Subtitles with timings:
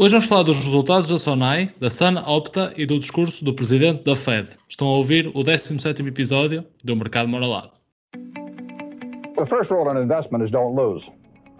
[0.00, 4.04] Hoje vamos falar dos resultados da SONAI, da Sun Opta e do discurso do presidente
[4.04, 4.50] da Fed.
[4.68, 7.72] Estão a ouvir o 17º episódio do Mercado Moralado.
[8.12, 11.10] The first rule in investment is don't lose.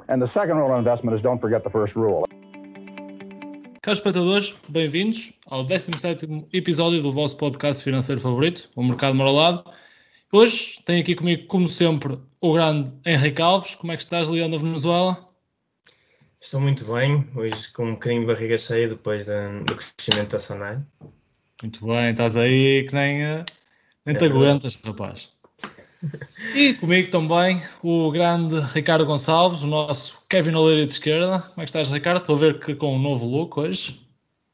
[0.09, 2.27] And the second rule in investment is don't forget the first rule.
[3.83, 9.65] Caros espectadores, bem-vindos ao 17º episódio do vosso podcast financeiro favorito, o Mercado Moralado.
[10.33, 13.75] Hoje tenho aqui comigo, como sempre, o grande Henrique Alves.
[13.75, 15.28] Como é que estás, Leão da Venezuela?
[16.41, 20.81] Estou muito bem, hoje com um bocadinho de barriga cheia depois do crescimento da Sonai.
[21.61, 23.45] Muito bem, estás aí que nem, eh,
[24.07, 25.33] nem é te aguentas, rapaz.
[26.55, 31.41] E comigo também o grande Ricardo Gonçalves, o nosso Kevin Oleira de esquerda.
[31.41, 32.21] Como é que estás, Ricardo?
[32.21, 34.01] Estou a ver que com um novo look hoje.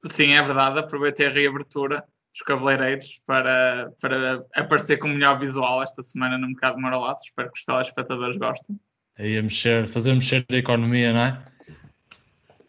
[0.06, 0.78] Sim, é verdade.
[0.78, 6.48] Aproveitei a reabertura dos cabeleireiros para, para aparecer com o melhor visual esta semana no
[6.48, 7.20] mercado Marolato.
[7.24, 8.80] Espero que os telespectadores gostem.
[9.18, 11.53] Aí a mexer, fazer mexer a economia, não é?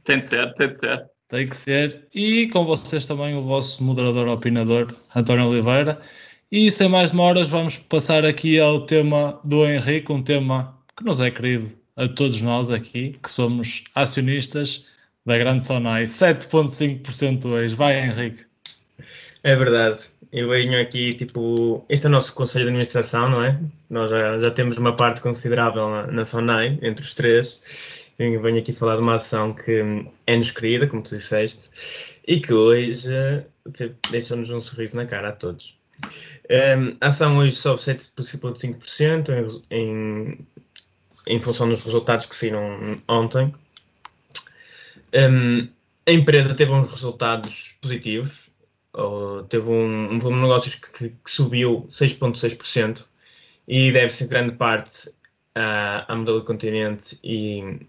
[0.06, 1.06] Tem de ser, tem de ser.
[1.30, 2.08] Tem que ser.
[2.14, 6.00] E com vocês também o vosso moderador opinador, António Oliveira.
[6.52, 11.20] E sem mais demoras, vamos passar aqui ao tema do Henrique, um tema que nos
[11.20, 14.86] é querido a todos nós aqui, que somos acionistas
[15.26, 16.04] da Grande Sonai.
[16.04, 17.76] 7,5% hoje.
[17.76, 18.46] Vai, Henrique.
[19.42, 20.02] É verdade.
[20.32, 23.60] Eu venho aqui, tipo, este é o nosso conselho de administração, não é?
[23.90, 27.60] Nós já, já temos uma parte considerável na, na Sonai, entre os três
[28.18, 31.70] venho aqui falar de uma ação que é-nos querida, como tu disseste,
[32.28, 33.46] e que hoje uh,
[34.10, 35.78] deixou-nos um sorriso na cara a todos.
[36.50, 39.30] Um, a ação hoje sobe 7,5%
[39.72, 40.48] em, em,
[41.28, 43.54] em função dos resultados que saíram ontem.
[45.14, 45.68] Um,
[46.08, 48.50] a empresa teve uns resultados positivos,
[49.50, 53.06] teve um, um volume de negócios que, que subiu 6,6%
[53.68, 55.10] e deve-se em grande parte
[55.56, 57.80] à, à modelo continente e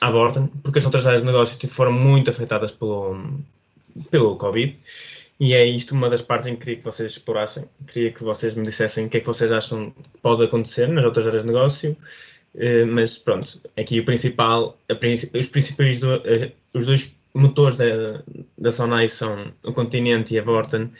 [0.00, 3.22] Borton, porque as outras áreas de negócio tipo, foram muito afetadas pelo,
[4.10, 4.78] pelo Covid.
[5.40, 7.64] E é isto uma das partes em que queria que vocês explorassem.
[7.88, 11.04] Queria que vocês me dissessem o que é que vocês acham que pode acontecer nas
[11.04, 11.96] outras áreas de negócio.
[12.54, 18.22] Uh, mas pronto, aqui o principal, os principais, uh, os dois motores da,
[18.56, 20.92] da Sonai são o Continente e a Vorten,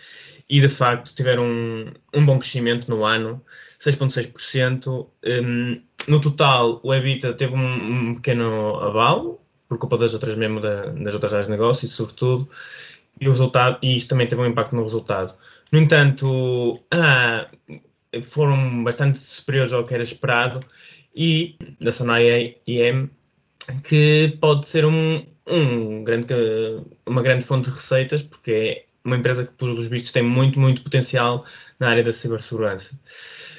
[0.49, 3.43] e de facto tiveram um, um bom crescimento no ano,
[3.81, 5.07] 6,6%.
[5.25, 10.61] Um, no total, o EBITDA teve um, um, pequeno abalo, por culpa das outras mesmo
[10.61, 12.49] da, das outras áreas de negócio, sobretudo,
[13.21, 15.35] e o resultado, e isto também teve um impacto no resultado.
[15.73, 17.49] No entanto, ah,
[18.25, 20.61] foram bastante superiores ao que era esperado,
[21.15, 23.09] e da Sonai IM,
[23.85, 26.35] que pode ser um, um grande,
[27.07, 30.83] uma grande fonte de receitas, porque é uma empresa que, pelos vistos, tem muito, muito
[30.83, 31.45] potencial
[31.79, 32.99] na área da cibersegurança.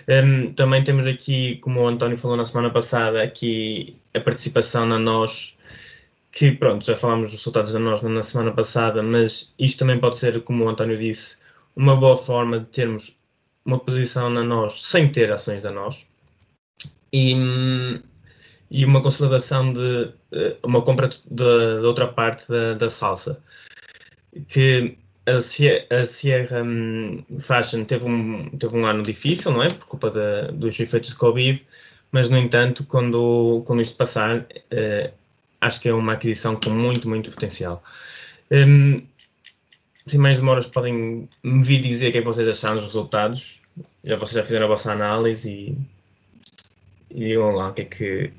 [0.08, 5.00] Um, também temos aqui, como o António falou na semana passada, aqui a participação na
[5.00, 5.56] NOS,
[6.32, 10.18] que pronto, já falámos dos resultados da NOS na semana passada, mas isto também pode
[10.18, 11.38] ser, como o António disse,
[11.76, 13.16] uma boa forma de termos
[13.66, 16.06] uma posição na NOS sem ter ações da NOS.
[17.12, 17.34] E,
[18.76, 21.44] e uma consolidação de eh, uma compra de
[21.86, 23.42] outra parte da, da salsa.
[24.50, 25.42] Que a,
[26.06, 29.70] Sierra, hum, Fashion teve um, teve um ano difícil, não é?
[29.70, 31.66] Por culpa de, dos efeitos de Covid,
[32.12, 35.14] mas no entanto, quando, quando isto passar, uh,
[35.62, 37.82] acho que é uma aquisição com muito, muito potencial.
[38.52, 39.02] Um,
[40.06, 43.62] sem mais demoras, podem me vir dizer o que é que vocês acharam dos resultados.
[44.04, 45.78] Já vocês já fizeram a vossa análise e,
[47.10, 48.34] e digam lá o que é que,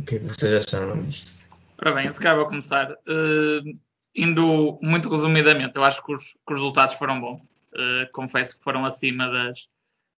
[0.00, 1.32] o que, é que vocês acharam disto.
[1.78, 2.92] Ora bem, se calhar vou começar.
[2.92, 3.78] Uh,
[4.14, 7.44] indo muito resumidamente, eu acho que os, que os resultados foram bons.
[7.74, 9.68] Uh, confesso que foram acima das,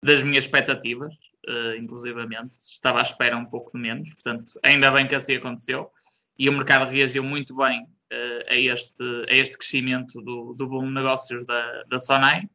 [0.03, 1.13] das minhas expectativas,
[1.49, 2.55] uh, inclusivamente.
[2.55, 5.91] Estava à espera um pouco de menos, portanto, ainda bem que assim aconteceu.
[6.39, 10.85] E o mercado reagiu muito bem uh, a, este, a este crescimento do, do boom
[10.85, 12.49] de negócios da, da Sonai.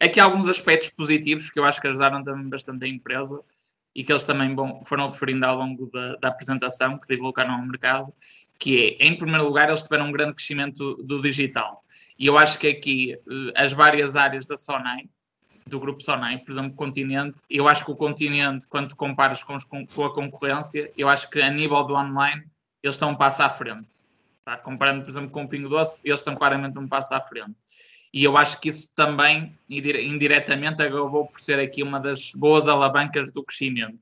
[0.00, 3.40] Aqui há alguns aspectos positivos que eu acho que ajudaram também bastante a empresa
[3.98, 7.66] e que eles também bom, foram referindo ao longo da, da apresentação que divulgaram ao
[7.66, 8.12] mercado
[8.58, 11.84] que é, em primeiro lugar, eles tiveram um grande crescimento do digital.
[12.18, 15.08] E eu acho que aqui eh, as várias áreas da Sonai,
[15.66, 19.62] do grupo Sonai, por exemplo, continente, eu acho que o continente, quando comparas com, os,
[19.62, 22.44] com, a concorrência, eu acho que a nível do online,
[22.82, 24.04] eles estão um passo à frente.
[24.44, 24.56] Tá?
[24.56, 27.54] Comparando, por exemplo, com o Pingo Doce, eles estão claramente um passo à frente.
[28.12, 33.30] E eu acho que isso também, indiretamente, acabou por ser aqui uma das boas alavancas
[33.30, 34.00] do crescimento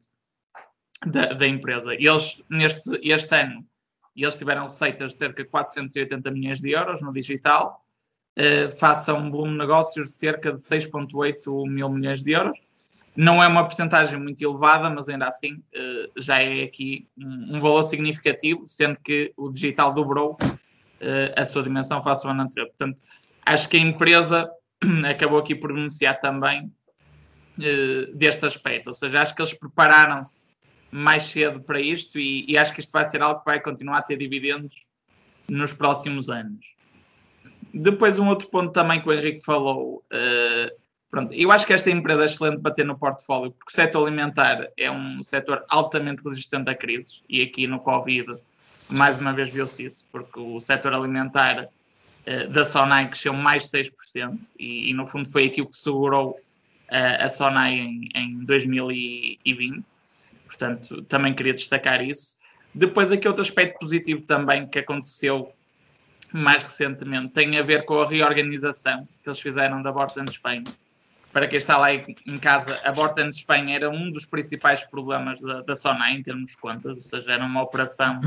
[1.04, 1.92] da, da empresa.
[1.94, 3.66] Eles, neste este ano,
[4.14, 7.84] eles tiveram receitas de cerca de 480 milhões de euros no digital,
[8.78, 12.58] face a um volume de negócios de cerca de 6,8 mil milhões de euros.
[13.14, 15.62] Não é uma porcentagem muito elevada, mas ainda assim
[16.16, 20.36] já é aqui um, valor significativo, sendo que o digital dobrou
[21.34, 22.68] a sua dimensão face ao ano anterior.
[22.68, 23.02] Portanto,
[23.46, 24.50] acho que a empresa
[25.08, 26.70] acabou aqui por beneficiar também
[28.14, 30.46] deste aspecto, ou seja, acho que eles prepararam-se
[30.90, 33.98] mais cedo para isto e, e acho que isto vai ser algo que vai continuar
[33.98, 34.86] a ter dividendos
[35.48, 36.76] nos próximos anos.
[37.72, 40.04] Depois, um outro ponto também que o Henrique falou.
[40.12, 40.70] Uh,
[41.10, 44.06] pronto, eu acho que esta empresa é excelente para ter no portfólio, porque o setor
[44.06, 48.36] alimentar é um setor altamente resistente a crises, e aqui no Covid,
[48.88, 51.68] mais uma vez viu-se isso, porque o setor alimentar uh,
[52.50, 57.24] da Sonai cresceu mais de 6%, e, e, no fundo foi aquilo que segurou uh,
[57.24, 59.84] a Sonai em, em 2020.
[60.44, 62.36] Portanto, também queria destacar isso.
[62.74, 65.52] Depois, aqui outro aspecto positivo também que aconteceu
[66.32, 70.64] mais recentemente tem a ver com a reorganização que eles fizeram da Borten de Espanha.
[71.32, 75.40] Para quem está lá em casa, a Borten de Espanha era um dos principais problemas
[75.40, 78.20] da, da Sonai em termos de contas, ou seja, era uma operação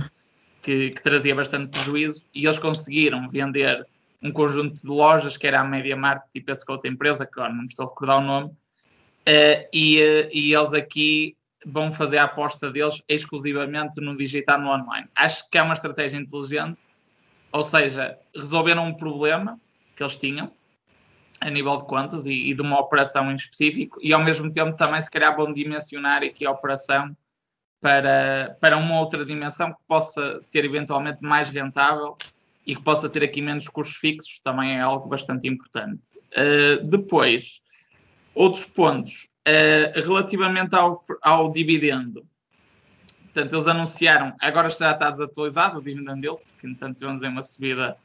[0.61, 3.85] que, que, trazia bastante prejuízo e eles conseguiram vender
[4.21, 7.31] um conjunto de lojas que era a Media Market e penso que outra empresa, que
[7.39, 11.91] agora não me estou a recordar o nome, uh, e, uh, e eles aqui vão
[11.91, 15.07] fazer a aposta deles exclusivamente no digital no online.
[15.15, 16.89] Acho que é uma estratégia inteligente
[17.51, 19.59] ou seja, resolveram um problema
[19.95, 20.51] que eles tinham
[21.41, 24.75] a nível de contas e, e, de uma operação em específico e ao mesmo tempo
[24.75, 27.15] também se calhar vão dimensionar aqui a operação
[27.81, 32.17] para, para uma outra dimensão que possa ser eventualmente mais rentável
[32.65, 36.17] e que possa ter aqui menos custos fixos, também é algo bastante importante.
[36.33, 37.61] Uh, depois,
[38.35, 42.27] outros pontos, uh, relativamente ao, ao dividendo,
[43.33, 47.95] Portanto, eles anunciaram, agora já está desatualizado o dividend dele, porque entanto tivemos uma subida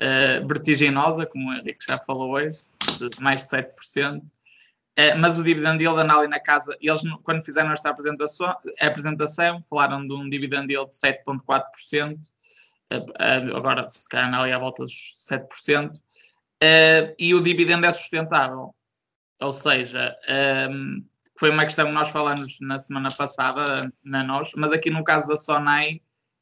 [0.00, 2.58] uh, vertiginosa, como o Henrique já falou hoje,
[2.98, 4.22] de mais de 7%.
[4.96, 6.76] Eh, mas o dividend yield anda ali na casa.
[6.80, 12.18] Eles, quando fizeram esta apresentação, apresentação falaram de um dividend yield de 7,4%.
[12.88, 15.96] Uh, agora, se calhar, ali à volta dos 7%.
[15.96, 18.74] Uh, e o dividendo é sustentável.
[19.40, 20.16] Ou seja,
[21.38, 25.28] foi uma questão que nós falamos na semana passada, na nós, mas aqui no caso
[25.28, 26.00] da Sonai,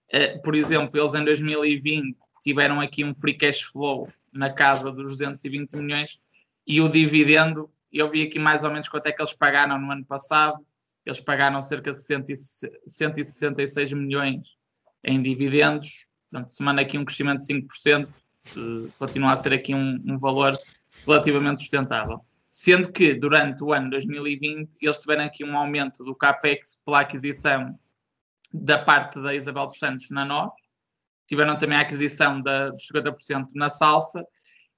[0.09, 5.19] eh, por exemplo, eles em 2020 tiveram aqui um free cash flow na casa dos
[5.19, 6.21] 220 milhões
[6.67, 7.69] e o dividendo,
[7.99, 10.65] eu vi aqui mais ou menos quanto é que eles pagaram no ano passado,
[11.05, 14.57] eles pagaram cerca de 166 milhões
[15.05, 20.03] em dividendos, portanto, semana aqui um crescimento de 5%, eh, continua a ser aqui um,
[20.07, 20.53] um valor
[21.07, 22.21] relativamente sustentável.
[22.51, 27.79] Sendo que durante o ano 2020 eles tiveram aqui um aumento do CAPEX pela aquisição
[28.53, 30.53] da parte da Isabel dos Santos na NOR,
[31.27, 34.25] tiveram também a aquisição da, dos 50% na Salsa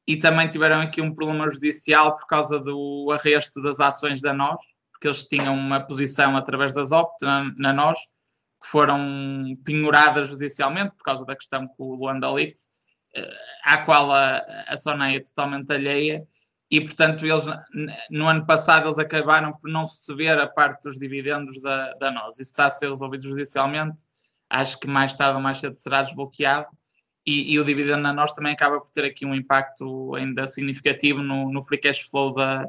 [0.07, 4.57] e também tiveram aqui um problema judicial por causa do arresto das ações da NOR,
[4.93, 7.95] porque eles tinham uma posição através das OPT na, na NOR,
[8.63, 12.69] que foram penhoradas judicialmente por causa da questão com o Luanda Leaks,
[13.15, 14.39] eh, à qual a,
[14.69, 16.27] a Soneia é totalmente alheia,
[16.71, 17.45] e portanto eles
[18.11, 22.39] no ano passado eles acabaram por não receber a parte dos dividendos da, da nós.
[22.39, 24.05] Isso está a ser resolvido judicialmente,
[24.49, 26.69] acho que mais tarde ou mais cedo será desbloqueado
[27.27, 31.23] e, e o dividendo na nós também acaba por ter aqui um impacto ainda significativo
[31.23, 32.69] no, no free cash flow da,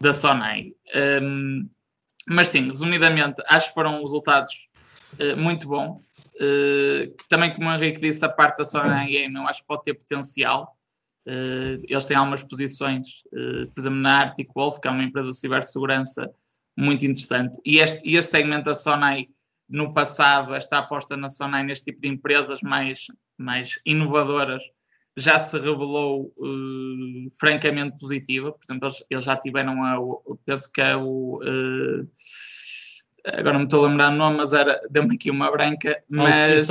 [0.00, 0.72] da Sonai.
[1.22, 1.68] Um,
[2.26, 4.68] mas sim, resumidamente, acho que foram resultados
[5.20, 6.00] uh, muito bons.
[6.36, 9.82] Uh, também, como o Henrique disse, a parte da Sonai Game eu acho que pode
[9.82, 10.76] ter potencial.
[11.26, 13.22] Uh, eles têm algumas posições,
[13.74, 16.30] por exemplo, na Arctic Wolf, que é uma empresa de cibersegurança
[16.76, 17.54] muito interessante.
[17.64, 19.28] E este, este segmento da Sonai,
[19.68, 23.06] no passado, esta aposta na Sonai neste tipo de empresas mais,
[23.38, 24.62] mais inovadoras,
[25.16, 28.52] já se revelou uh, francamente positiva.
[28.52, 29.96] Por exemplo, eles, eles já tiveram, a,
[30.44, 31.40] penso que é o.
[33.24, 36.02] agora não me estou a lembrar o nome, mas era, deu-me aqui uma branca.
[36.08, 36.68] Mas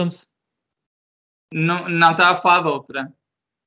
[1.53, 3.13] não, não estava a falar de outra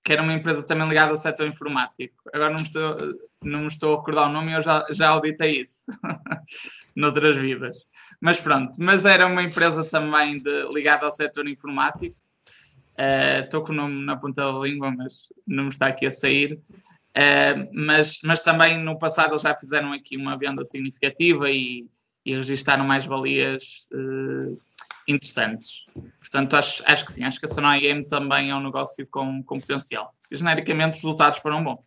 [0.07, 2.15] que era uma empresa também ligada ao setor informático.
[2.33, 2.97] Agora não me estou,
[3.43, 5.91] não me estou a recordar o nome e eu já, já auditei isso
[6.95, 7.77] noutras vidas.
[8.21, 12.17] Mas pronto, mas era uma empresa também de, ligada ao setor informático.
[12.99, 16.11] Uh, estou com o nome na ponta da língua, mas não me está aqui a
[16.11, 16.59] sair.
[17.17, 21.87] Uh, mas, mas também no passado eles já fizeram aqui uma venda significativa e,
[22.25, 24.61] e registaram mais valias uh,
[25.07, 25.85] interessantes.
[26.19, 29.43] Portanto, acho, acho que sim, acho que a Sonai Game também é um negócio com,
[29.43, 30.15] com potencial.
[30.31, 31.81] Genericamente, os resultados foram bons.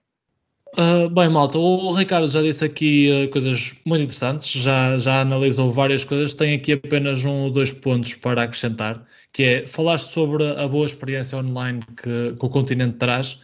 [0.77, 5.71] Uh, bem, malta, o Ricardo já disse aqui uh, coisas muito interessantes, já, já analisou
[5.71, 10.45] várias coisas, tem aqui apenas um ou dois pontos para acrescentar, que é falar sobre
[10.45, 13.41] a boa experiência online que, que o continente traz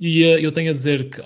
[0.00, 1.22] E uh, eu tenho a dizer que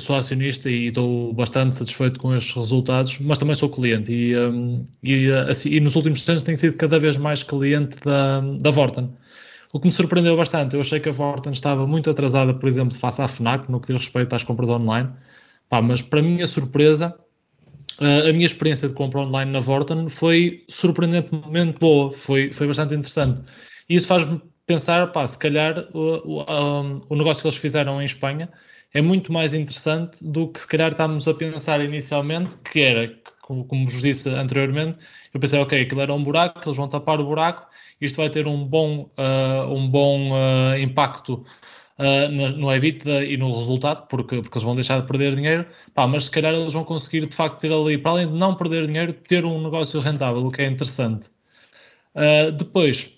[0.00, 4.84] sou acionista e estou bastante satisfeito com estes resultados, mas também sou cliente e, um,
[5.02, 9.16] e, assim, e nos últimos anos tenho sido cada vez mais cliente da, da Vorten.
[9.72, 12.96] O que me surpreendeu bastante, eu achei que a Vorten estava muito atrasada, por exemplo,
[12.96, 15.10] face à FNAC, no que diz respeito às compras online,
[15.68, 17.14] Pá, mas para minha surpresa,
[17.98, 23.42] a minha experiência de compra online na Vorten foi surpreendentemente boa, foi, foi bastante interessante.
[23.88, 28.04] E isso faz-me pensar, pá, se calhar o, o, o, negócio que eles fizeram em
[28.04, 28.48] Espanha
[28.94, 33.14] é muito mais interessante do que se calhar estávamos a pensar inicialmente, que era,
[33.48, 34.98] como, como vos disse anteriormente,
[35.32, 37.66] eu pensei, ok, aquilo era um buraco, eles vão tapar o buraco,
[37.98, 41.46] isto vai ter um bom, uh, um bom uh, impacto
[41.98, 46.06] uh, no, EBITDA e no resultado, porque, porque eles vão deixar de perder dinheiro, pá,
[46.06, 48.86] mas se calhar eles vão conseguir de facto ter ali, para além de não perder
[48.86, 51.30] dinheiro, ter um negócio rentável, o que é interessante.
[52.14, 53.10] Uh, depois,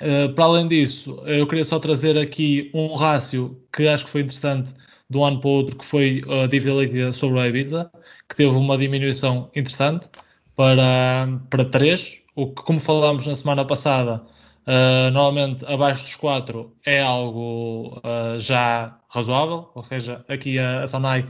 [0.00, 4.22] uh, para além disso, eu queria só trazer aqui um rácio que acho que foi
[4.22, 4.74] interessante
[5.12, 7.90] de um ano para o outro, que foi a dívida líquida sobre a EBITDA,
[8.28, 10.08] que teve uma diminuição interessante
[10.56, 14.22] para, para 3, o que, como falámos na semana passada,
[14.64, 20.86] Uh, normalmente abaixo dos 4 é algo uh, já razoável, ou seja, aqui a, a
[20.86, 21.28] Sonai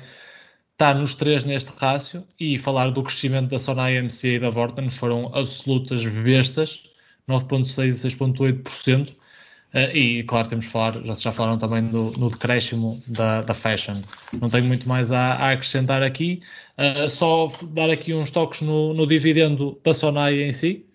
[0.72, 4.90] está nos 3 neste rácio e falar do crescimento da Sonai MC e da Vorten
[4.90, 6.82] foram absolutas bestas,
[7.26, 9.14] 9.6 e 6.8%.
[9.74, 13.54] Uh, e claro, temos de falar, já, já falaram também do, no decréscimo da, da
[13.54, 14.02] Fashion.
[14.38, 16.42] Não tenho muito mais a, a acrescentar aqui,
[16.76, 20.86] uh, só dar aqui uns toques no, no dividendo da Sonai em si.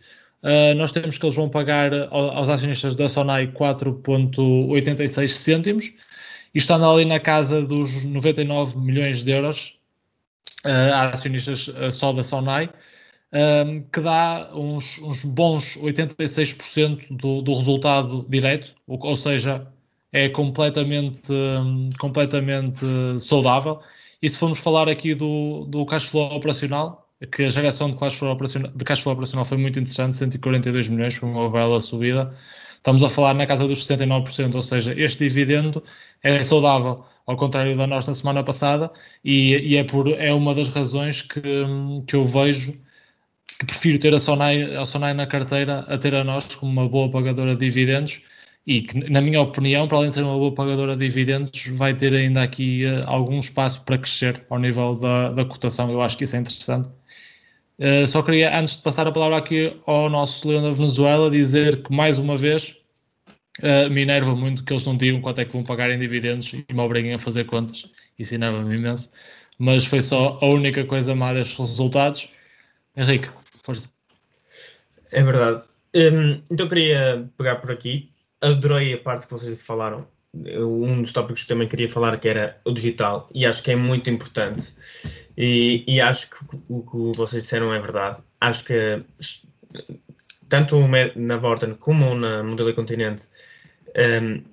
[0.43, 5.93] Uh, nós temos que eles vão pagar aos acionistas da Sonai 4,86 cêntimos.
[6.53, 9.79] Isto anda ali na casa dos 99 milhões de euros
[10.63, 12.69] uh, a acionistas só da Sonai,
[13.91, 19.67] que dá uns, uns bons 86% do, do resultado direto, ou, ou seja,
[20.11, 22.85] é completamente, um, completamente
[23.19, 23.79] saudável.
[24.21, 28.15] E se formos falar aqui do, do cash flow operacional, que a geração de cash
[28.15, 32.35] flow operacional, de cash flow operacional foi muito interessante, 142 milhões, foi uma bela subida.
[32.77, 35.83] Estamos a falar na casa dos 69%, ou seja, este dividendo
[36.23, 38.91] é saudável, ao contrário da nossa semana passada,
[39.23, 41.41] e, e, é, por, é uma das razões que,
[42.07, 42.79] que eu vejo
[43.59, 46.87] que prefiro ter a Sonai, a Sonai na carteira a ter a nós como uma
[46.87, 48.21] boa pagadora de dividendos
[48.65, 51.93] e que, na minha opinião, para além de ser uma boa pagadora de dividendos, vai
[51.95, 55.89] ter ainda aqui uh, algum espaço para crescer ao nível da, da cotação.
[55.91, 56.89] Eu acho que isso é interessante
[57.79, 61.83] Uh, só queria, antes de passar a palavra aqui ao nosso Leão da Venezuela, dizer
[61.83, 62.75] que mais uma vez
[63.61, 66.51] uh, me enerva muito que eles não digam quanto é que vão pagar em dividendos
[66.53, 67.87] e me obriguem a fazer contas.
[68.17, 69.11] Isso enerva-me imenso.
[69.59, 72.29] Mas foi só a única coisa má destes resultados.
[72.95, 73.29] Henrique,
[73.67, 73.89] força.
[75.11, 75.63] É verdade.
[75.93, 78.09] Um, então queria pegar por aqui.
[78.41, 80.07] Adorei a parte que vocês falaram.
[80.33, 83.75] Um dos tópicos que também queria falar que era o digital e acho que é
[83.75, 84.73] muito importante.
[85.35, 86.37] E, e, acho que
[86.69, 88.21] o que vocês disseram é verdade.
[88.39, 88.99] Acho que
[90.47, 90.75] tanto
[91.15, 93.23] na Vorten como na Modelo Continente
[94.21, 94.43] um,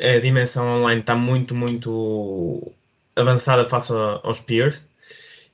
[0.00, 2.72] a dimensão online está muito, muito
[3.14, 4.88] avançada face aos peers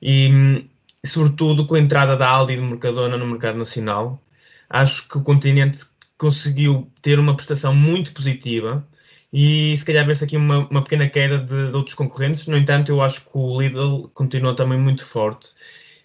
[0.01, 0.65] e
[1.05, 4.21] sobretudo com a entrada da Aldi e do Mercadona no mercado nacional
[4.69, 5.79] acho que o continente
[6.17, 8.85] conseguiu ter uma prestação muito positiva
[9.31, 12.47] e se calhar ver-se aqui uma, uma pequena queda de, de, outros concorrentes.
[12.47, 15.51] No entanto, eu acho que o Lidl continua também muito forte.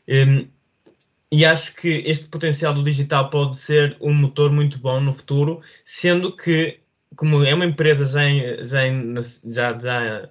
[0.09, 0.49] Um,
[1.31, 5.63] e acho que este potencial do digital pode ser um motor muito bom no futuro,
[5.85, 6.81] sendo que,
[7.17, 8.21] como é uma empresa já,
[8.65, 8.83] já,
[9.47, 10.29] já, já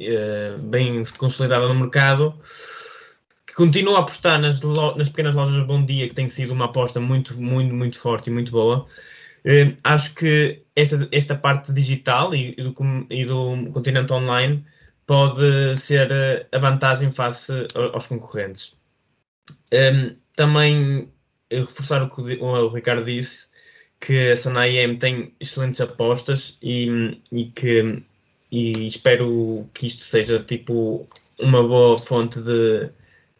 [0.00, 2.34] uh, bem consolidada no mercado,
[3.58, 7.00] que continua a apostar nas, nas pequenas lojas Bom Dia, que tem sido uma aposta
[7.00, 8.86] muito, muito, muito forte e muito boa.
[9.44, 12.74] Uh, acho que esta, esta parte digital e, e, do,
[13.10, 14.64] e do continente online
[15.04, 17.50] pode ser eh, a vantagem face
[17.94, 18.76] aos concorrentes.
[19.72, 21.10] Um, ehm, também
[21.50, 23.48] reforçar o que o Ricardo disse,
[23.98, 28.04] que a Sona IM tem excelentes apostas e, e que
[28.52, 32.90] e espero que isto seja tipo uma boa fonte de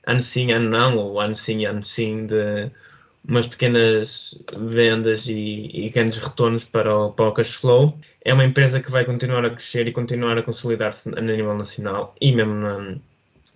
[0.08, 2.70] ano sim, ano não, ou ano sim, ano sim de
[3.28, 7.98] umas pequenas vendas e, e, grandes retornos para o, para o cash flow.
[8.24, 12.14] É uma empresa que vai continuar a crescer e continuar a consolidar-se a nível nacional
[12.20, 12.96] e mesmo na,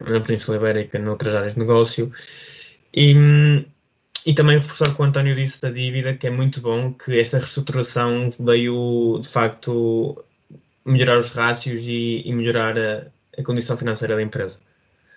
[0.00, 2.12] na Península Ibérica, noutras áreas de negócio.
[2.94, 3.14] E,
[4.26, 7.18] e também reforçar o que o António disse da dívida, que é muito bom, que
[7.18, 10.22] esta reestruturação veio de facto
[10.84, 13.06] melhorar os rácios e, e melhorar a,
[13.38, 14.58] a condição financeira da empresa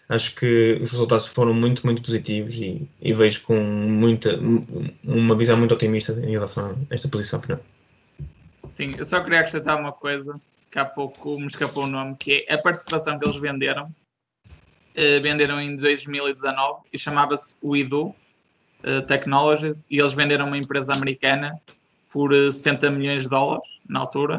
[0.09, 4.39] acho que os resultados foram muito, muito positivos e, e vejo com muita,
[5.03, 7.59] uma visão muito otimista em relação a esta posição final.
[8.67, 10.39] Sim, eu só queria acrescentar uma coisa
[10.71, 13.93] que há pouco me escapou o nome, que é a participação que eles venderam.
[14.97, 18.07] Uh, venderam em 2019 e chamava-se Uidu
[18.83, 21.59] uh, Technologies e eles venderam uma empresa americana
[22.09, 24.37] por 70 milhões de dólares na altura,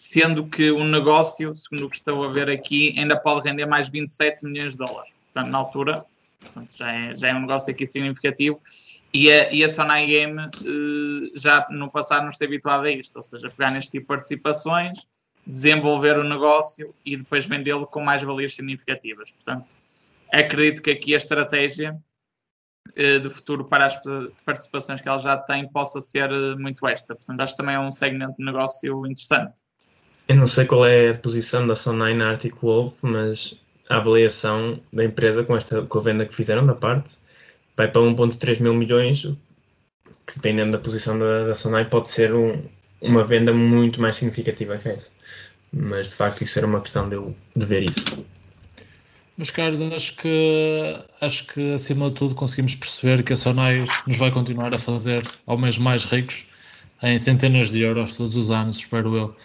[0.00, 3.88] sendo que o negócio, segundo o que estou a ver aqui, ainda pode render mais
[3.88, 5.12] 27 milhões de dólares.
[5.26, 6.06] Portanto, na altura,
[6.74, 8.60] já é, já é um negócio aqui significativo
[9.12, 13.14] e a, e a Sonai Game uh, já no passado nos esteve habituada a isto,
[13.14, 14.98] ou seja, pegar neste tipo de participações,
[15.46, 19.30] desenvolver o negócio e depois vendê-lo com mais valias significativas.
[19.32, 19.76] Portanto,
[20.32, 21.94] acredito que aqui a estratégia
[22.88, 24.00] uh, de futuro para as
[24.46, 27.14] participações que ela já tem possa ser uh, muito esta.
[27.14, 29.60] Portanto, acho que também é um segmento de negócio interessante.
[30.30, 33.58] Eu não sei qual é a posição da Sonai na Article mas
[33.88, 37.16] a avaliação da empresa com, esta, com a venda que fizeram da parte
[37.76, 42.62] vai para 1.3 mil milhões, que dependendo da posição da, da Sonai pode ser um,
[43.00, 45.10] uma venda muito mais significativa que essa.
[45.72, 48.24] Mas de facto isso era uma questão de eu de ver isso.
[49.36, 54.16] Mas Carlos, acho que acho que acima de tudo conseguimos perceber que a Sonai nos
[54.16, 56.44] vai continuar a fazer homens mais ricos
[57.02, 59.36] em centenas de euros todos os anos, espero eu.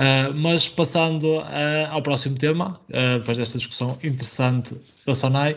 [0.00, 4.74] Uh, mas passando uh, ao próximo tema, uh, depois desta discussão interessante
[5.06, 5.54] da Sonai,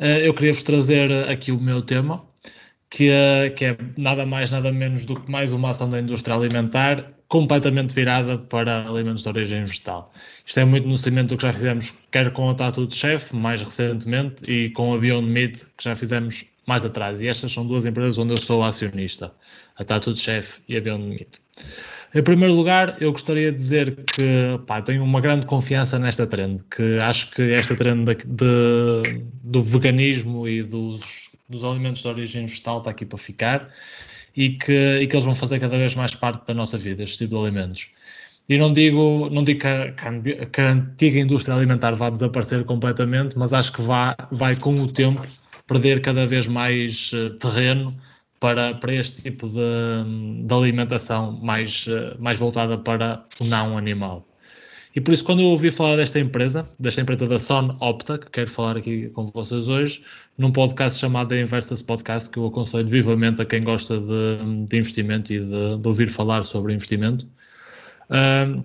[0.00, 2.24] eh, eu queria vos trazer aqui o meu tema,
[2.90, 3.10] que
[3.56, 7.94] que é nada mais, nada menos do que mais uma ação da indústria alimentar completamente
[7.94, 10.12] virada para alimentos de origem vegetal.
[10.46, 13.60] Isto é muito no seguimento do que já fizemos, quer com a Tattoo Chef, mais
[13.60, 17.22] recentemente, e com a Beyond Meat, que já fizemos mais atrás.
[17.22, 19.32] E estas são duas empresas onde eu sou acionista,
[19.76, 21.28] a Tattoo Chef e a Beyond Meat.
[22.14, 26.62] Em primeiro lugar, eu gostaria de dizer que pá, tenho uma grande confiança nesta trend,
[26.64, 32.46] que acho que esta trend de, de, do veganismo e dos, dos, alimentos de origem
[32.46, 33.70] vegetal está aqui para ficar
[34.36, 37.18] e que, e que eles vão fazer cada vez mais parte da nossa vida, este
[37.18, 37.90] tipo de alimentos.
[38.48, 43.36] E não digo, não digo que a, que a antiga indústria alimentar vá desaparecer completamente,
[43.36, 45.26] mas acho que vai, vai com o tempo
[45.68, 47.96] perder cada vez mais uh, terreno
[48.40, 54.26] para, para este tipo de, de alimentação mais, eh, mais voltada para o não animal.
[54.94, 58.30] E por isso, quando eu ouvi falar desta empresa, desta empresa da Son Opta, que
[58.30, 60.02] quero falar aqui com vocês hoje,
[60.36, 64.76] num podcast chamado The Investors Podcast, que eu aconselho vivamente a quem gosta de, de
[64.76, 67.26] investimento e de, de, ouvir falar sobre investimento.
[68.10, 68.64] Um,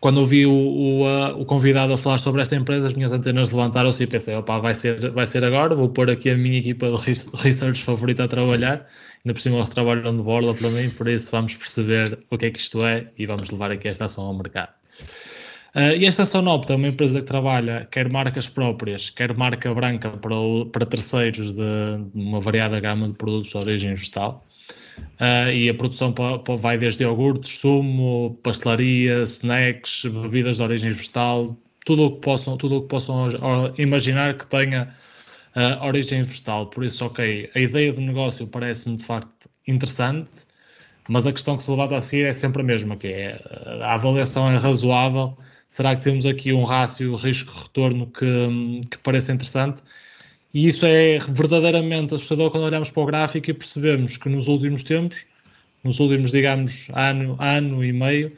[0.00, 4.02] quando ouvi o, o, o, convidado a falar sobre esta empresa, as minhas antenas levantaram-se
[4.02, 6.96] e pensei, opa, vai ser, vai ser agora, vou pôr aqui a minha equipa de
[7.42, 8.86] research favorita a trabalhar,
[9.24, 12.46] ainda por cima eles trabalham de borla para mim, por isso vamos perceber o que
[12.46, 14.70] é que isto é e vamos levar aqui esta ação ao mercado.
[15.74, 20.08] Uh, e esta Sonopta é uma empresa que trabalha quer marcas próprias, quer marca branca
[20.08, 24.45] para, o, para terceiros de uma variada gama de produtos de origem vegetal.
[24.98, 26.14] Uh, e a produção
[26.58, 32.78] vai desde iogurtes, sumo, pastelaria, snacks, bebidas de origem vegetal, tudo o que possam, tudo
[32.78, 33.28] o que possam
[33.78, 34.94] imaginar que tenha
[35.56, 36.66] uh, origem vegetal.
[36.66, 40.46] Por isso, ok, a ideia do negócio parece-me de facto interessante,
[41.08, 43.40] mas a questão que se levanta a seguir é sempre a mesma, que é
[43.82, 45.36] a avaliação é razoável.
[45.68, 49.82] Será que temos aqui um rácio risco-retorno que, que parece interessante?
[50.56, 54.82] E isso é verdadeiramente assustador quando olhamos para o gráfico e percebemos que nos últimos
[54.82, 55.26] tempos,
[55.84, 58.32] nos últimos, digamos, ano, ano e meio,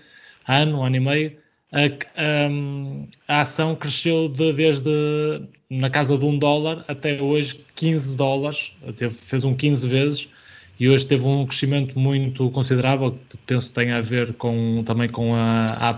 [0.44, 1.36] ano, ano e meio,
[1.70, 1.84] a,
[3.28, 4.90] a, a ação cresceu de, desde
[5.70, 10.28] na casa de um dólar até hoje 15 dólares, teve, fez um 15 vezes
[10.80, 15.36] e hoje teve um crescimento muito considerável que penso tem a ver com, também com
[15.36, 15.94] a, a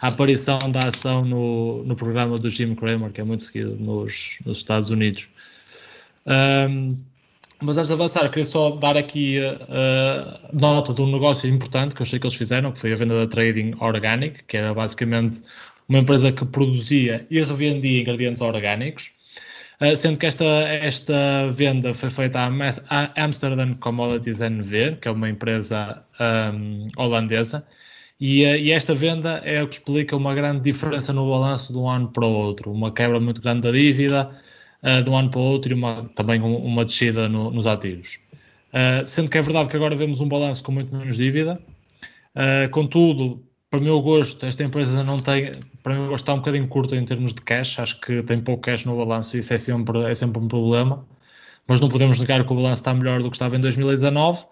[0.00, 4.38] a aparição da ação no, no programa do Jim Cramer, que é muito seguido nos,
[4.44, 5.28] nos Estados Unidos.
[6.26, 6.96] Um,
[7.62, 12.00] mas antes de avançar, queria só dar aqui uh, nota de um negócio importante que
[12.00, 15.42] eu sei que eles fizeram, que foi a venda da Trading Organic, que era basicamente
[15.86, 19.12] uma empresa que produzia e revendia ingredientes orgânicos,
[19.82, 22.40] uh, sendo que esta, esta venda foi feita
[22.88, 27.66] à, Amsterdam Commodities NV, que é uma empresa um, holandesa,
[28.20, 31.78] e, eh, e, esta venda é o que explica uma grande diferença no balanço de
[31.78, 34.30] um ano para o outro, uma quebra muito grande da dívida
[34.82, 38.20] uh, de um ano para o outro e uma, também uma descida no, nos ativos.
[38.72, 41.60] Uh, sendo que é verdade que agora vemos um balanço com muito menos dívida,
[42.36, 45.52] uh, contudo, para o meu gosto, esta empresa não tem,
[45.82, 48.62] para meu gosto está um bocadinho curta em termos de cash, acho que tem pouco
[48.62, 51.06] cash no balanço e isso é sempre, é sempre um problema,
[51.66, 54.44] mas não podemos negar que o balanço está melhor do que estava em 2019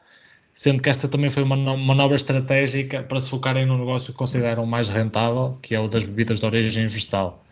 [0.59, 4.66] sendo que esta também foi uma manobra estratégica para se focarem no negócio que consideram
[4.66, 7.44] mais rentável, que é o das bebidas de origem vegetal.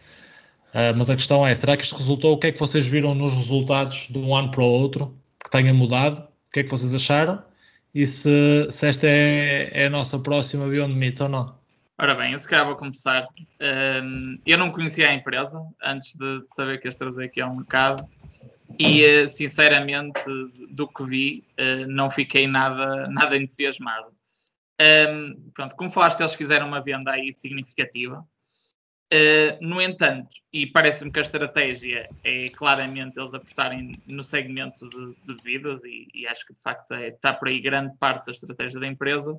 [0.71, 2.33] Uh, mas a questão é, será que isto resultou?
[2.33, 5.49] O que é que vocês viram nos resultados de um ano para o outro que
[5.49, 6.19] tenha mudado?
[6.49, 7.40] O que é que vocês acharam?
[7.95, 11.55] E se, se esta é, é, a nossa próxima Beyond Meat ou não?
[11.99, 13.25] Ora bem, eu se calhar vou começar.
[14.03, 17.55] Um, eu não conhecia a empresa antes de, de saber que as trazer aqui ao
[17.55, 18.05] mercado
[18.79, 20.21] e, uh, sinceramente,
[20.71, 24.15] do que vi, uh, não fiquei nada, nada entusiasmado.
[24.81, 28.27] Um, pronto, como falaste, eles fizeram uma venda aí significativa.
[29.12, 35.15] Uh, no entanto, e parece-me que a estratégia é claramente eles apostarem no segmento de,
[35.27, 38.33] de bebidas, e, e, acho que de facto é, está por aí grande parte da
[38.33, 39.39] estratégia da empresa.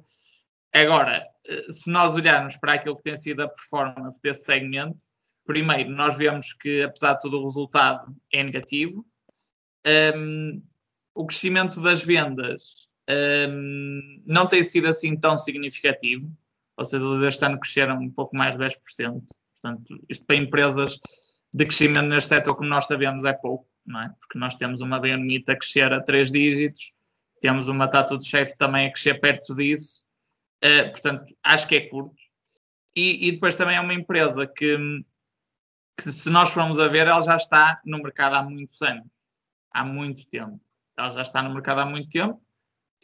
[0.73, 1.25] Agora,
[1.69, 4.97] se nós olharmos para aquilo que tem sido a performance desse segmento,
[5.45, 9.05] primeiro, nós vemos que apesar de tudo o resultado é negativo.
[9.85, 10.61] Um,
[11.13, 16.31] o crescimento das vendas um, não tem sido assim tão significativo,
[16.75, 19.23] ou seja, eles este ano cresceram um pouco mais de 10%.
[19.59, 20.99] Portanto, isto para empresas
[21.51, 24.13] de crescimento neste setor, como nós sabemos, é pouco, não é?
[24.19, 26.93] Porque nós temos uma Bionmita a crescer a três dígitos,
[27.39, 30.03] temos uma Tato de Chefe também a crescer perto disso,
[30.63, 32.15] uh, portanto, acho que é curto.
[32.95, 34.75] E, e, depois também é uma empresa que,
[36.01, 39.05] que, se nós formos a ver, ela já está no mercado há muitos anos,
[39.77, 40.59] há muito tempo.
[40.97, 42.41] Ela já está no mercado há muito tempo.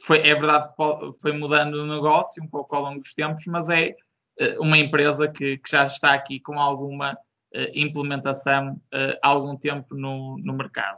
[0.05, 3.69] Foi, é verdade que foi mudando o negócio um pouco ao longo dos tempos, mas
[3.69, 3.95] é
[4.39, 9.55] eh, uma empresa que, que, já está aqui com alguma uh, implementação uh, há algum
[9.55, 10.97] tempo no, no, mercado.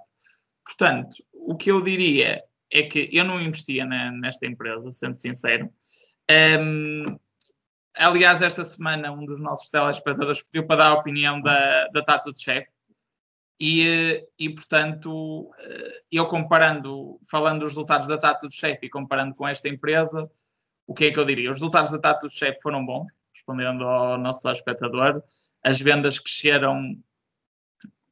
[0.64, 5.70] Portanto, o que eu diria é que eu não investia na, nesta empresa, sendo sincero.
[6.32, 7.20] Um,
[7.98, 12.32] aliás, esta semana um dos nossos telespectadores pediu para dar a opinião da, da Tato
[12.32, 12.66] de Chef.
[13.60, 15.50] E, e, portanto,
[16.12, 20.30] eu comparando, falando dos resultados da Tato de Chef e comparando com esta empresa,
[20.86, 21.50] o que é que eu diria?
[21.50, 25.24] Os resultados da Tato de Chef foram bons, respondendo ao nosso espectador,
[25.64, 26.96] as vendas cresceram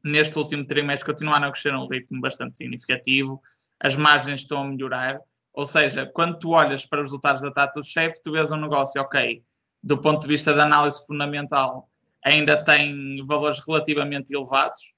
[0.03, 3.41] neste último trimestre, continuaram a crescer um ritmo bastante significativo,
[3.79, 5.19] as margens estão a melhorar,
[5.53, 9.01] ou seja, quando tu olhas para os resultados da Tato Chef, tu vês um negócio,
[9.01, 9.43] ok,
[9.81, 11.89] do ponto de vista da análise fundamental,
[12.23, 14.92] ainda tem valores relativamente elevados,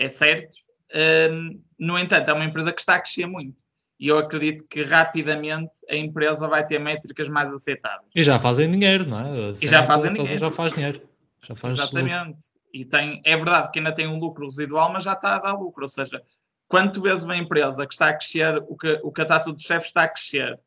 [0.00, 0.56] é certo.
[1.30, 3.56] Um, no entanto, é uma empresa que está a crescer muito
[4.00, 8.08] e eu acredito que rapidamente a empresa vai ter métricas mais aceitáveis.
[8.14, 9.52] E já fazem dinheiro, não é?
[9.60, 10.38] e já fazem dinheiro.
[10.38, 11.02] Já faz dinheiro.
[11.42, 12.28] Já faz Exatamente.
[12.28, 12.42] Lucro.
[12.72, 15.52] E tem, é verdade que ainda tem um lucro residual, mas já está a dar
[15.52, 15.82] lucro.
[15.82, 16.22] Ou seja,
[16.66, 19.88] quando tu vês uma empresa que está a crescer, o que, o catado do chefe
[19.88, 20.58] está a crescer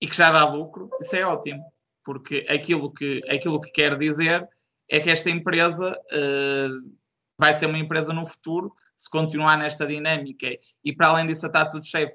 [0.00, 1.62] e que já dá lucro, isso é ótimo.
[2.02, 4.48] Porque aquilo que, aquilo que quer dizer
[4.88, 6.92] é que esta empresa uh,
[7.42, 10.48] vai ser uma empresa no futuro se continuar nesta dinâmica.
[10.84, 12.14] E para além disso, a Tato do Chefe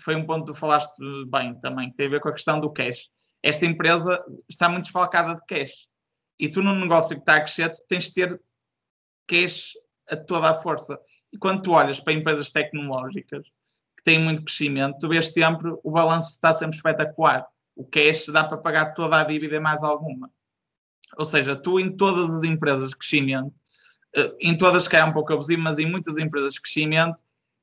[0.00, 0.98] foi um ponto que tu falaste
[1.28, 3.08] bem também, que tem a ver com a questão do cash.
[3.44, 5.86] Esta empresa está muito desfalcada de cash.
[6.36, 8.42] E tu, num negócio que está a crescer, tens de ter
[9.28, 9.74] cash
[10.10, 10.98] a toda a força.
[11.32, 13.46] E quando tu olhas para empresas tecnológicas
[13.96, 17.46] que têm muito crescimento, tu vês sempre o balanço está sempre espetacular.
[17.76, 20.28] O cash dá para pagar toda a dívida e mais alguma.
[21.16, 23.54] Ou seja, tu em todas as empresas de crescimento,
[24.40, 27.16] em todas que é um pouco abusivo, mas em muitas empresas de crescimento,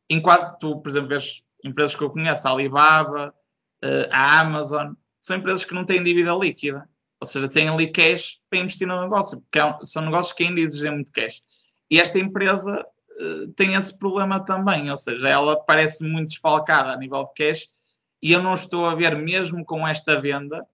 [0.10, 3.34] em quase tu, por exemplo, vês empresas que eu conheço, a Alibaba,
[3.82, 6.88] eh, a Amazon, são empresas que não têm dívida líquida.
[7.20, 10.60] Ou seja, têm ali cash para investir no negócio, porque é são negócios que ainda
[10.60, 11.42] exigem muito cash.
[11.90, 16.98] E esta empresa uh, tem esse problema também, ou seja, ela parece muito desfalcada a
[16.98, 17.70] nível de cash
[18.22, 20.66] e eu não estou a ver, mesmo com esta venda,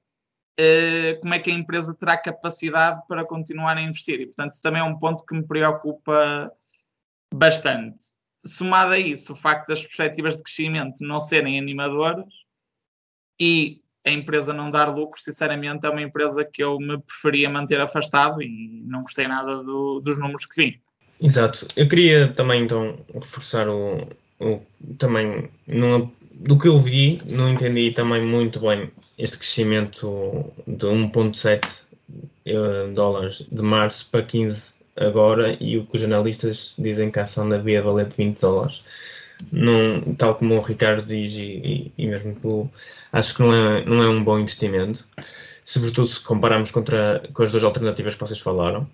[1.22, 4.22] como é que a empresa terá capacidade para continuar a investir.
[4.22, 6.52] E, portanto, isso também é um ponto que me preocupa
[7.34, 7.98] bastante
[8.45, 12.26] somado a isso, o facto das perspectivas de crescimento não serem animadoras
[13.39, 17.80] e a empresa não dar lucro, sinceramente, é uma empresa que eu me preferia manter
[17.82, 20.82] afastado e não gostei nada do, dos números que vi.
[21.22, 21.67] Exato.
[21.76, 24.08] Eu queria também, então, reforçar o,
[24.39, 24.62] o
[24.98, 31.84] também, não, do que eu vi, não entendi também muito bem este crescimento de 1.7
[32.45, 37.23] eh, dólares de março para 15 agora e o que os analistas dizem que a
[37.23, 38.84] ação devia valer de 20 dólares.
[39.52, 42.69] Não, tal como o Ricardo diz e, e, mesmo tu,
[43.12, 45.08] acho que não é, não é um bom investimento,
[45.63, 48.89] sobretudo se compararmos contra, com as duas alternativas que vocês falaram.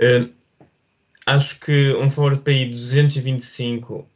[0.00, 0.30] Uh,
[1.26, 4.06] acho que um PI de 225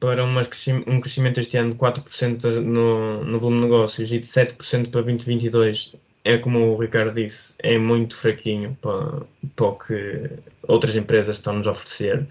[0.00, 0.42] para uma,
[0.86, 5.02] um crescimento este ano de 4% no, no volume de negócios e de 7% para
[5.02, 9.22] 2022 é como o Ricardo disse, é muito fraquinho para,
[9.56, 10.30] para o que
[10.64, 12.26] outras empresas estão-nos a oferecer.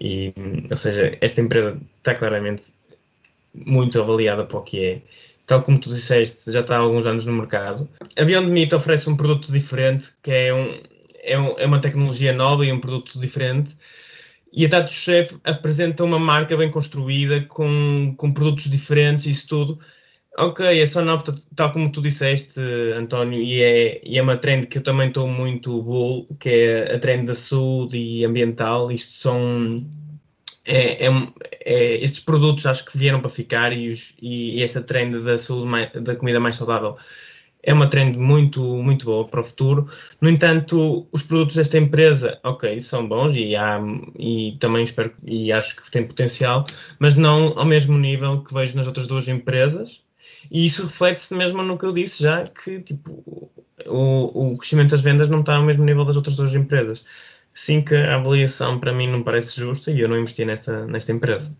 [0.00, 0.32] E,
[0.68, 2.74] ou seja, esta empresa está claramente
[3.54, 5.02] muito avaliada para o que é.
[5.46, 7.88] Tal como tu disseste, já está há alguns anos no mercado.
[8.16, 10.80] A Beyond Meat oferece um produto diferente, que é, um,
[11.22, 13.76] é, um, é uma tecnologia nova e um produto diferente.
[14.56, 19.80] E a Tato Chef apresenta uma marca bem construída, com, com produtos diferentes isso tudo
[20.36, 21.22] Ok, é só não,
[21.54, 22.60] tal como tu disseste,
[22.96, 26.94] António, e é, e é uma trend que eu também estou muito bull, que é
[26.96, 28.90] a trend da saúde e ambiental.
[28.90, 29.86] Isto são.
[30.64, 31.10] É, é,
[31.64, 35.70] é, estes produtos acho que vieram para ficar e, os, e esta trend da saúde
[36.00, 36.96] da comida mais saudável
[37.64, 39.88] é uma trend muito, muito boa para o futuro.
[40.20, 43.80] No entanto, os produtos desta empresa, ok, são bons e, há,
[44.18, 46.66] e também espero e acho que tem potencial,
[46.98, 50.02] mas não ao mesmo nível que vejo nas outras duas empresas.
[50.50, 53.50] E isso reflete-se mesmo no que eu disse já, que tipo,
[53.86, 57.02] o, o crescimento das vendas não está ao mesmo nível das outras duas empresas.
[57.54, 61.12] Sim que a avaliação para mim não parece justa e eu não investi nesta, nesta
[61.12, 61.56] empresa.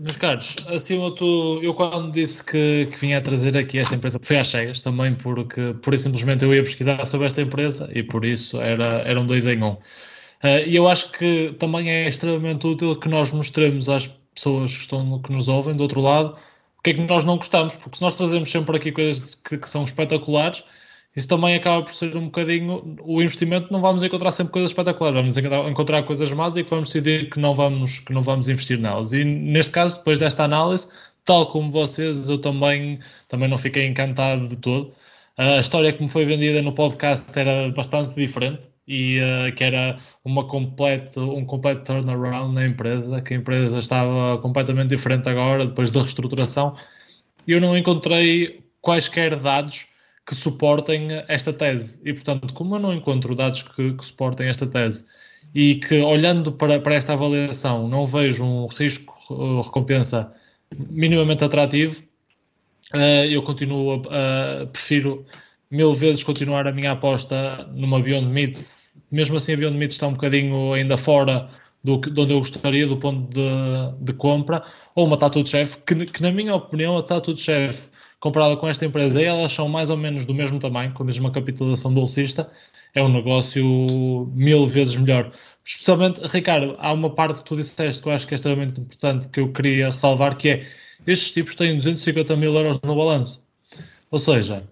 [0.00, 4.18] Meus caros, acima tu, eu quando disse que, que vinha a trazer aqui esta empresa,
[4.20, 8.02] foi às cegas também, porque por isso simplesmente eu ia pesquisar sobre esta empresa e
[8.02, 9.74] por isso era, era um dois em um.
[10.42, 14.82] Uh, e eu acho que também é extremamente útil que nós mostremos às pessoas que,
[14.82, 16.36] estão, que nos ouvem do outro lado
[16.78, 19.58] o que é que nós não gostamos, porque se nós trazemos sempre aqui coisas que,
[19.58, 20.64] que são espetaculares,
[21.16, 23.72] isso também acaba por ser um bocadinho o investimento.
[23.72, 25.36] Não vamos encontrar sempre coisas espetaculares, vamos
[25.70, 29.14] encontrar coisas más e que vamos decidir que não vamos, que não vamos investir nelas.
[29.14, 30.86] E neste caso, depois desta análise,
[31.24, 34.92] tal como vocês, eu também, também não fiquei encantado de todo.
[35.38, 39.98] A história que me foi vendida no podcast era bastante diferente e uh, que era
[40.24, 45.90] uma complete, um completo turnaround na empresa, que a empresa estava completamente diferente agora, depois
[45.90, 46.76] da reestruturação.
[47.46, 49.86] Eu não encontrei quaisquer dados
[50.26, 52.00] que suportem esta tese.
[52.04, 55.06] E, portanto, como eu não encontro dados que, que suportem esta tese
[55.54, 60.32] e que, olhando para, para esta avaliação, não vejo um risco-recompensa
[60.90, 62.02] minimamente atrativo,
[62.94, 65.24] uh, eu continuo a, uh, prefiro
[65.70, 68.58] mil vezes continuar a minha aposta numa Beyond Meat.
[69.10, 71.48] Mesmo assim, a Beyond Meat está um bocadinho ainda fora
[71.84, 76.06] do de onde eu gostaria, do ponto de, de compra, ou uma Tattoo Chef, que,
[76.06, 77.88] que, na minha opinião, a Tattoo Chef
[78.26, 81.30] comparada com esta empresa, elas são mais ou menos do mesmo tamanho, com a mesma
[81.30, 82.50] capitalização bolsista,
[82.92, 83.62] é um negócio
[84.34, 85.30] mil vezes melhor.
[85.64, 89.28] Especialmente, Ricardo, há uma parte que tu disseste que eu acho que é extremamente importante
[89.28, 90.66] que eu queria ressalvar, que é
[91.06, 93.46] estes tipos têm 250 mil euros no balanço.
[94.10, 94.64] Ou seja,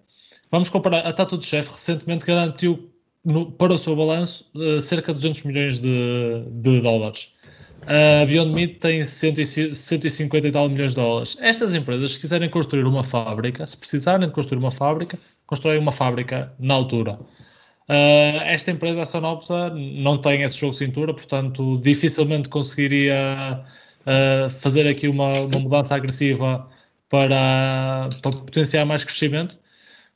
[0.51, 2.91] vamos comparar, a Tattoo de Chef recentemente garantiu
[3.25, 7.29] no, para o seu balanço uh, cerca de 200 milhões de, de dólares.
[7.87, 11.37] A Beyond Meat tem 150 e tal milhões de dólares.
[11.41, 15.93] Estas empresas, se quiserem construir uma fábrica, se precisarem de construir uma fábrica, constroem uma
[15.93, 17.19] fábrica na altura.
[17.89, 23.63] Uh, esta empresa, a Sonopta, não tem esse jogo de cintura, portanto, dificilmente conseguiria
[24.07, 26.67] uh, fazer aqui uma, uma, mudança agressiva
[27.11, 29.59] para, para potenciar mais crescimento.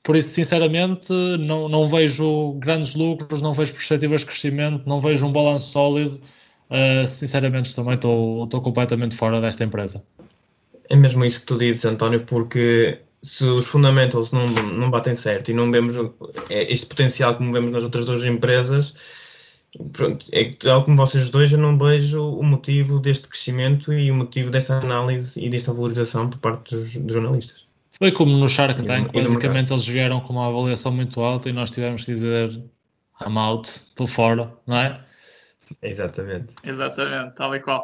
[0.02, 5.26] Por isso, sinceramente, não, não vejo grandes lucros, não vejo perspectivas de crescimento, não vejo
[5.26, 6.20] um balanço sólido
[6.70, 10.02] Uh, sinceramente, também estou completamente fora desta empresa.
[10.88, 15.50] É mesmo isso que tu dizes, António, porque se os fundamentals não, não batem certo
[15.50, 15.96] e não vemos
[16.48, 18.94] é, este potencial como vemos nas outras duas empresas,
[19.92, 24.14] pronto, é tal como vocês dois, eu não vejo o motivo deste crescimento e o
[24.14, 27.66] motivo desta análise e desta valorização por parte dos, dos jornalistas.
[27.92, 31.70] Foi como no Shark Tank, basicamente eles vieram com uma avaliação muito alta e nós
[31.70, 32.50] tivemos que dizer
[33.20, 35.00] I'm out, estou fora, não é?
[35.82, 36.54] Exatamente.
[36.64, 37.82] Exatamente, tal e qual.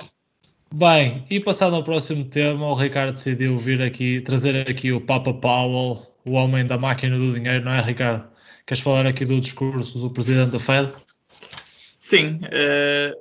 [0.72, 5.32] Bem, e passando ao próximo tema, o Ricardo decidiu vir aqui, trazer aqui o Papa
[5.32, 8.28] Powell, o homem da máquina do dinheiro, não é, Ricardo?
[8.66, 10.92] Queres falar aqui do discurso do presidente da Fed?
[11.98, 13.16] Sim, uh,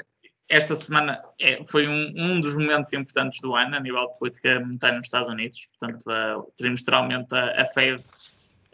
[0.49, 4.60] esta semana é, foi um, um, dos momentos importantes do ano a nível de política
[4.60, 5.67] monetária nos Estados Unidos.
[5.78, 8.04] Portanto, uh, trimestralmente a, a Fed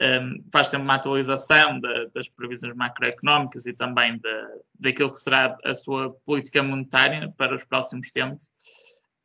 [0.01, 4.47] um, faz sempre uma atualização de, das previsões macroeconómicas e também de,
[4.79, 8.49] daquilo que será a sua política monetária para os próximos tempos.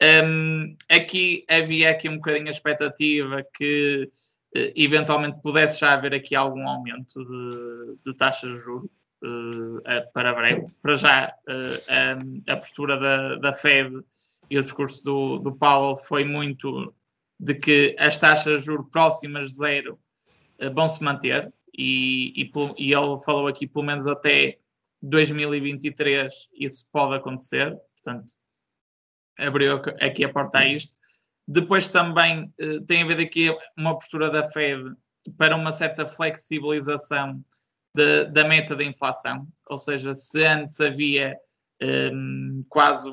[0.03, 4.11] Um, aqui havia aqui um bocadinho a expectativa que
[4.57, 8.91] uh, eventualmente pudesse já haver aqui algum aumento de, de taxas de juros
[9.23, 10.67] uh, para breve.
[10.83, 14.01] Para já, uh, a, a, postura da, da Fed
[14.51, 16.93] e o discurso do, do Powell foi muito
[17.39, 20.04] de que as taxas de juros próximas de zero eh,
[20.75, 24.59] vão se manter e, e, e, ele falou aqui pelo menos até
[25.03, 28.33] 2023 isso pode acontecer, portanto
[29.39, 30.97] abriu aqui a porta a isto.
[31.47, 34.95] Depois também uh, tem a ver aqui uma postura da Fed
[35.37, 37.45] para uma certa flexibilização
[37.95, 41.37] de, da meta da inflação, ou seja, se antes havia
[41.81, 43.11] um, ehm, quase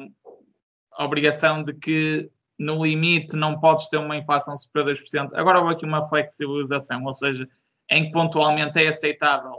[0.93, 2.30] a obrigação de que
[2.62, 5.32] no limite não podes ter uma inflação superior a 2%.
[5.34, 7.50] Agora houve aqui uma flexibilização, ou seja,
[7.89, 9.54] em que pontualmente é aceitável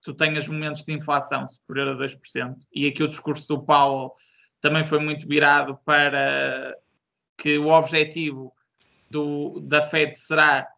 [0.00, 2.54] que tu tenhas momentos de inflação superior a 2%.
[2.72, 4.12] E aqui o discurso do Paulo
[4.60, 6.76] também foi muito virado para
[7.36, 8.54] que o objetivo
[9.10, 10.68] do, da Fed será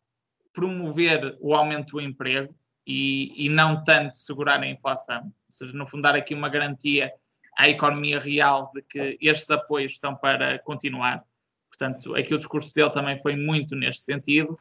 [0.54, 2.54] promover o aumento do emprego
[2.86, 5.24] e, e não tanto segurar a inflação.
[5.24, 7.12] Ou seja, no fundo, dar aqui uma garantia
[7.58, 11.22] à economia real de que estes apoios estão para continuar.
[11.78, 14.58] Portanto, aqui o discurso dele também foi muito neste sentido.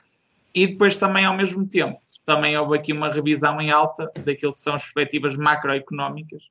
[0.53, 4.61] E depois também, ao mesmo tempo, também houve aqui uma revisão em alta daquilo que
[4.61, 6.43] são as perspectivas macroeconómicas.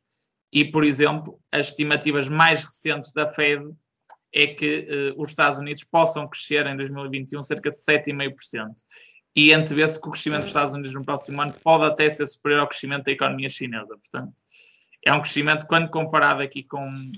[0.52, 3.64] E, por exemplo, as estimativas mais recentes da Fed
[4.32, 8.74] é que eh, os Estados Unidos possam crescer em 2021 cerca de 7,5%.
[9.34, 12.60] E antevê-se que o crescimento dos Estados Unidos no próximo ano pode até ser superior
[12.60, 13.96] ao crescimento da economia chinesa.
[13.96, 14.34] Portanto,
[15.04, 17.10] é um crescimento, quando comparado aqui com,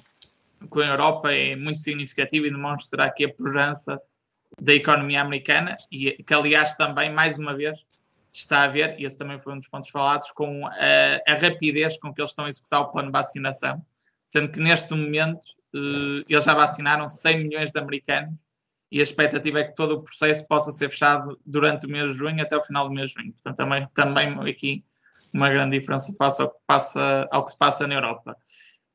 [0.68, 4.00] com a Europa, é muito significativo e demonstra aqui a pujança
[4.60, 7.78] da economia americana e que, aliás, também, mais uma vez,
[8.32, 10.72] está a ver, e esse também foi um dos pontos falados, com a,
[11.26, 13.84] a rapidez com que eles estão a executar o plano de vacinação,
[14.28, 18.34] sendo que neste momento uh, eles já vacinaram 100 milhões de americanos
[18.90, 22.18] e a expectativa é que todo o processo possa ser fechado durante o mês de
[22.18, 23.32] junho até o final do mês de junho.
[23.32, 24.84] Portanto, também, também aqui
[25.32, 28.36] uma grande diferença face ao que, passa, ao que se passa na Europa.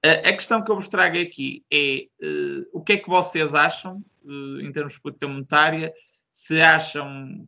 [0.04, 3.54] Uh, a questão que eu vos trago aqui é uh, o que é que vocês
[3.54, 4.04] acham,
[4.62, 5.94] em termos de política monetária,
[6.32, 7.46] se acham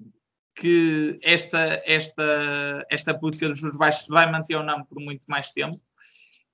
[0.55, 5.51] que esta, esta, esta política de juros baixos vai manter ou não por muito mais
[5.51, 5.79] tempo.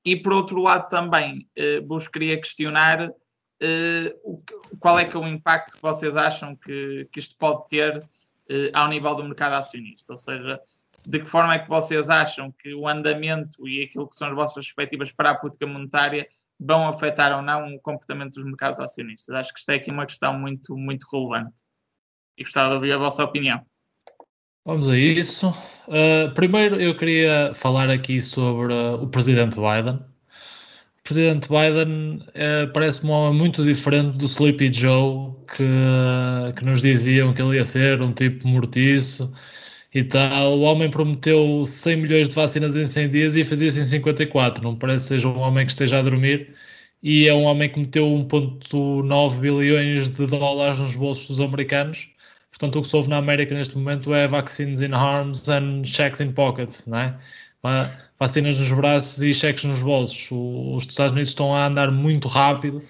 [0.03, 4.41] E por outro lado também uh, vos queria questionar uh, o,
[4.79, 8.71] qual é que é o impacto que vocês acham que, que isto pode ter uh,
[8.73, 10.59] ao nível do mercado acionista, ou seja,
[11.05, 14.35] de que forma é que vocês acham que o andamento e aquilo que são as
[14.35, 16.27] vossas perspectivas para a política monetária
[16.59, 19.33] vão afetar ou não o comportamento dos mercados acionistas?
[19.33, 21.63] Acho que isto é aqui uma questão muito, muito relevante.
[22.37, 23.65] E gostava de ouvir a vossa opinião.
[24.65, 25.49] Vamos a isso.
[25.87, 29.95] Uh, primeiro, eu queria falar aqui sobre uh, o presidente Biden.
[29.95, 36.81] O presidente Biden uh, parece-me um homem muito diferente do Sleepy Joe que, que nos
[36.81, 39.33] diziam que ele ia ser um tipo mortiço
[39.93, 40.57] e tal.
[40.59, 44.63] O homem prometeu 100 milhões de vacinas em 100 dias e fez isso em 54.
[44.63, 46.53] Não parece que seja um homem que esteja a dormir.
[47.01, 52.09] E é um homem que meteu 1,9 bilhões de dólares nos bolsos dos americanos
[52.59, 56.19] Portanto, o que se ouve na América neste momento é vaccines in arms and checks
[56.19, 57.17] in pockets, não é?
[58.19, 60.27] Vacinas nos braços e cheques nos bolsos.
[60.29, 62.83] Os Estados Unidos estão a andar muito rápido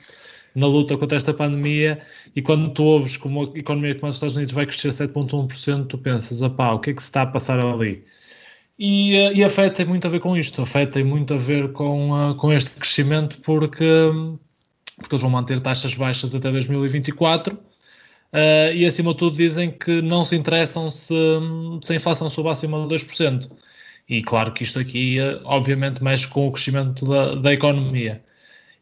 [0.55, 2.01] na luta contra esta pandemia
[2.35, 5.97] e quando tu ouves como a economia como os Estados Unidos vai crescer 7.1%, tu
[5.97, 8.03] pensas, opá, o que é que se está a passar ali?
[8.77, 11.71] E, eh, e a tem muito a ver com isto, a tem muito a ver
[11.73, 13.85] com, uh, com este crescimento porque,
[14.97, 17.57] porque eles vão manter taxas baixas até 2024
[18.31, 21.13] Uh, e acima de tudo dizem que não se interessam se,
[21.81, 23.49] se a inflação suba acima de 2%.
[24.07, 28.23] E claro que isto aqui, obviamente, mexe com o crescimento da, da, economia.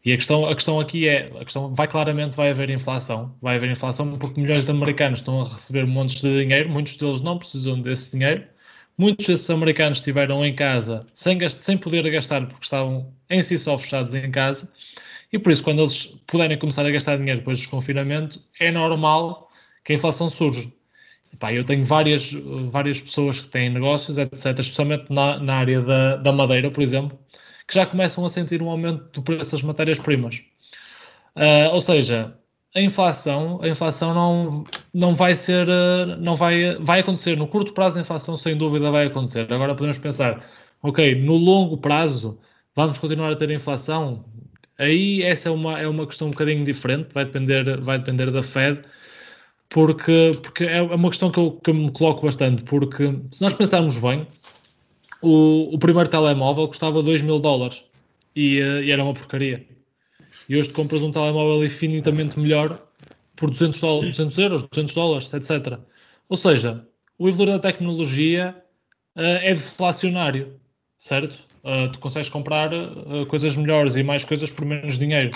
[0.07, 3.57] E a questão, a questão aqui é, a questão vai claramente vai haver inflação, vai
[3.57, 7.37] haver inflação porque milhões de americanos estão a receber montes de dinheiro, muitos deles não
[7.37, 8.45] precisam desse dinheiro,
[8.97, 13.77] muitos desses americanos estiveram em casa sem, sem poder gastar porque estavam em si só
[13.77, 14.71] fechados em casa,
[15.33, 19.51] e por isso, quando eles puderem começar a gastar dinheiro depois do desconfinamento, é normal
[19.83, 20.71] que a inflação surja.
[21.33, 22.31] Epá, eu tenho várias,
[22.71, 27.19] várias pessoas que têm negócios, etc., especialmente na, na área da, da madeira, por exemplo,
[27.67, 30.41] que já começam a sentir um aumento do preço das matérias-primas.
[31.35, 32.33] Uh, ou seja,
[32.73, 37.73] a inflação, a inflação não, não vai ser, uh, não vai, vai acontecer no curto
[37.73, 39.51] prazo, a inflação sem dúvida vai acontecer.
[39.51, 40.45] Agora podemos pensar,
[40.81, 42.39] ok, no longo prazo
[42.75, 44.25] vamos continuar a ter inflação?
[44.77, 48.43] Aí essa é uma, é uma questão um bocadinho diferente, vai depender, vai depender da
[48.43, 48.81] Fed,
[49.69, 53.53] porque, porque é uma questão que eu, que eu me coloco bastante, porque se nós
[53.53, 54.27] pensarmos bem,
[55.21, 57.83] o, o primeiro telemóvel custava 2 mil dólares
[58.35, 59.65] e, eh, e, era uma porcaria.
[60.49, 62.79] E hoje tu compras um telemóvel infinitamente melhor
[63.35, 65.79] por 200, dólares, 200 euros, 200 dólares, etc.
[66.29, 68.55] Ou seja, o evoluir da tecnologia
[69.15, 70.59] uh, é deflacionário,
[70.97, 71.47] certo?
[71.67, 75.31] uh, tu consegues comprar uh, coisas melhores e mais coisas por menos dinheiro.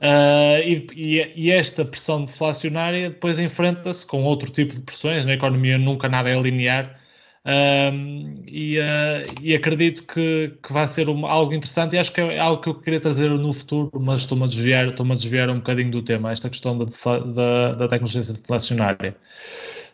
[0.00, 5.24] Uh, e, e, esta pressão deflacionária depois enfrenta-se com outro tipo de pressões.
[5.24, 7.00] Na economia nunca nada é linear.
[7.44, 8.78] E,
[9.40, 12.68] e, acredito que, que vai ser uma, algo interessante e acho que é algo que
[12.68, 16.02] eu queria trazer no futuro, mas estou-me a desviar, estou-me a desviar um bocadinho do
[16.02, 19.16] tema, esta questão da, da, da tecnologia deflacionária.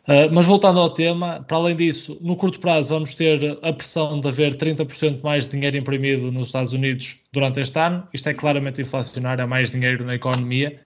[0.09, 4.19] Uh, mas voltando ao tema, para além disso, no curto prazo vamos ter a pressão
[4.19, 8.09] de haver 30% mais dinheiro imprimido nos Estados Unidos durante este ano.
[8.15, 10.81] Isto é claramente inflacionário, há mais dinheiro na economia.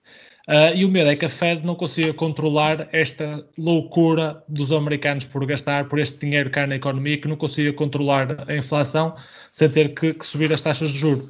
[0.49, 5.25] Uh, e o medo é que a Fed não consiga controlar esta loucura dos americanos
[5.25, 9.15] por gastar, por este dinheiro cá na economia, que não consiga controlar a inflação
[9.53, 11.29] sem ter que, que subir as taxas de juros.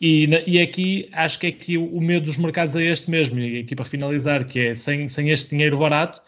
[0.00, 3.60] E, e, aqui acho que é que o, medo dos mercados é este mesmo, e
[3.60, 6.20] aqui para finalizar, que é sem, sem este dinheiro barato,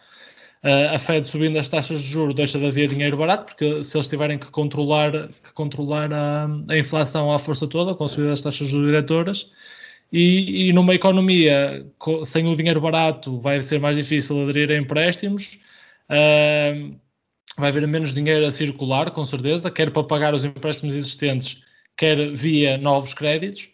[0.63, 4.07] a Fed subindo as taxas de juros deixa de haver dinheiro barato, porque se eles
[4.07, 8.41] tiverem que controlar, que controlar a, a inflação à força toda, com a subida das
[8.41, 9.49] taxas de diretoras,
[10.11, 11.85] e, e, numa economia
[12.25, 15.59] sem o dinheiro barato vai ser mais difícil aderir a empréstimos,
[16.09, 16.99] uh,
[17.57, 21.61] vai haver menos dinheiro a circular, com certeza, quer para pagar os empréstimos existentes,
[21.97, 23.69] quer via novos créditos.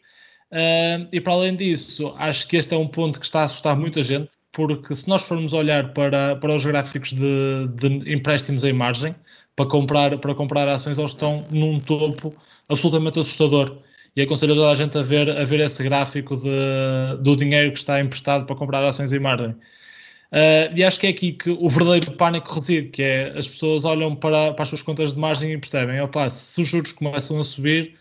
[0.52, 3.76] Uh, e para além disso, acho que este é um ponto que está a assustar
[3.76, 8.74] muita gente, porque se nós formos olhar para, para os gráficos de, de empréstimos em
[8.74, 9.16] margem,
[9.56, 12.34] para comprar, para comprar ações, eles estão num topo
[12.70, 13.82] absolutamente assustador.
[14.18, 17.78] E aconselho toda a gente a ver, a ver esse gráfico de, do dinheiro que
[17.78, 19.52] está emprestado para comprar ações em margem.
[19.52, 23.86] Uh, e acho que é aqui que o verdadeiro pânico reside, que é as pessoas
[23.86, 27.40] olham para, para as suas contas de margem e percebem, opa, se os juros começam
[27.40, 27.94] a subir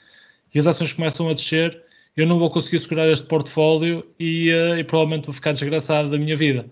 [0.55, 1.83] e as ações começam a descer,
[2.17, 6.17] eu não vou conseguir segurar este portfólio e, uh, e provavelmente vou ficar desgraçado da
[6.17, 6.65] minha vida.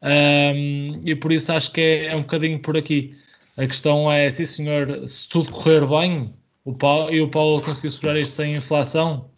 [0.00, 3.16] Um, e por isso acho que é, é, um bocadinho por aqui.
[3.56, 6.32] A questão é, sim senhor, se tudo correr bem
[6.64, 9.30] o Paulo, e o Paulo conseguir segurar isto sem inflação,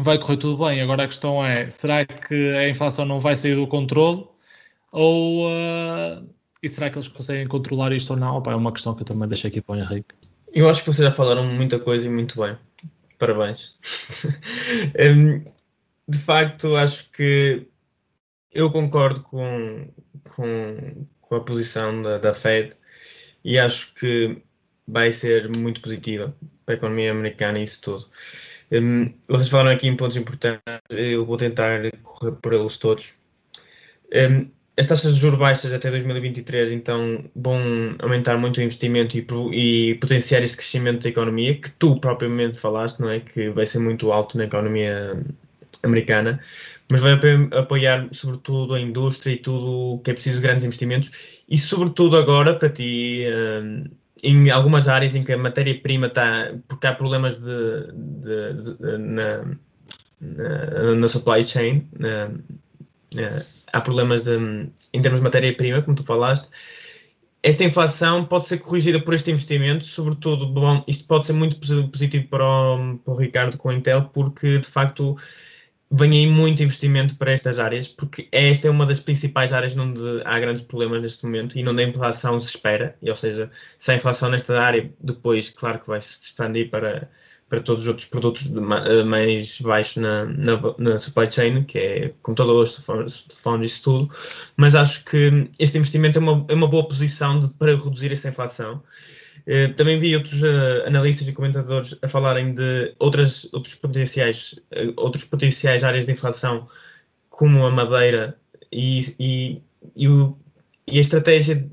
[0.00, 0.80] vai correr tudo bem.
[0.80, 4.26] Agora a questão é, será que a inflação não vai sair do controle?
[4.92, 6.26] Ou uh,
[6.62, 8.36] e será que eles conseguem controlar isto ou não?
[8.36, 10.14] Opa, é uma questão que eu também deixei aqui para o Henrique.
[10.52, 12.56] Eu acho que vocês já falaram muita coisa e muito bem
[13.24, 13.76] parabéns.
[14.98, 15.44] um,
[16.06, 17.66] de facto, acho que
[18.52, 19.88] eu concordo com,
[20.34, 22.74] com, com a posição da, da, Fed
[23.42, 24.42] e acho que
[24.86, 28.06] vai ser muito positiva para a economia americana e isso tudo.
[28.72, 33.12] Um, vocês falaram aqui em pontos importantes, eu vou tentar correr por eles todos.
[34.12, 37.60] Um, as taxas de juros baixas até 2023 então vão
[38.00, 42.98] aumentar muito o investimento e, e, potenciar esse crescimento da economia que tu propriamente falaste,
[43.00, 43.20] não é?
[43.20, 45.22] Que vai ser muito alto na economia
[45.84, 46.40] americana,
[46.90, 47.12] mas vai
[47.52, 51.10] apoiar sobretudo a indústria e tudo que é preciso grandes investimentos
[51.48, 53.24] e sobretudo agora para ti
[53.62, 53.84] hum,
[54.24, 59.44] em algumas áreas em que a matéria-prima está, porque há problemas de, de, de, na,
[60.20, 62.30] na, na, supply chain, na,
[63.72, 64.36] há problemas de,
[64.92, 66.48] em termos de matéria-prima, como tu falaste.
[67.42, 71.58] Esta inflação pode ser corrigida por este investimento, sobretudo, bom, isto pode ser muito
[71.90, 75.16] positivo para o, para o Ricardo com a Intel, porque de facto
[75.90, 80.00] vem aí muito investimento para estas áreas, porque esta é uma das principais áreas onde
[80.24, 83.92] há grandes problemas neste momento e onde a inflação se espera, e, ou seja, se
[83.92, 87.08] a inflação nesta área depois, claro que vai se expandir para
[87.48, 91.78] para todos os outros produtos de, uh, mais baixos na, na, na, supply chain, que
[91.78, 92.76] é computadores,
[93.28, 94.10] telefones, isso tudo.
[94.56, 98.28] Mas acho que este investimento é uma, é uma boa posição de, para reduzir essa
[98.28, 98.82] inflação.
[99.46, 104.58] Uh, também vi outros uh, analistas e comentadores a falarem de outras, outros, potenciais,
[104.96, 106.66] outros potenciais áreas de inflação,
[107.28, 108.38] como a madeira
[108.72, 109.62] e, e,
[109.96, 110.38] e, o,
[110.86, 111.68] e a estratégia,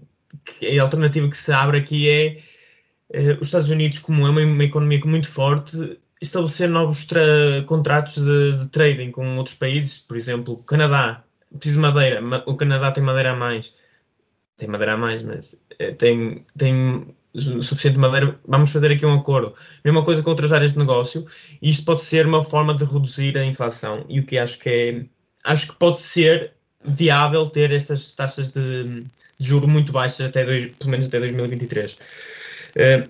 [0.61, 2.41] a alternativa que se abre aqui é
[3.11, 7.05] eh, os Estados Unidos, como é uma, uma economia muito forte, estabelecer novos
[7.67, 12.55] contratos de, de, trading com outros países, por exemplo, o Canadá, preciso de madeira, o
[12.55, 13.73] Canadá tem madeira a mais,
[14.57, 17.15] tem madeira a mais, mas eh, tem, tem
[17.61, 19.55] suficiente madeira, vamos fazer aqui um acordo.
[19.83, 21.25] Mesma coisa com outras áreas de negócio,
[21.61, 24.69] e isto pode ser uma forma de reduzir a inflação, e o que acho que
[24.69, 25.05] é,
[25.43, 26.53] acho que pode ser
[26.83, 29.05] viável ter estas taxas de, de
[29.39, 31.93] juro muito baixas até dois, pelo menos até 2023.
[31.93, 31.97] Uh,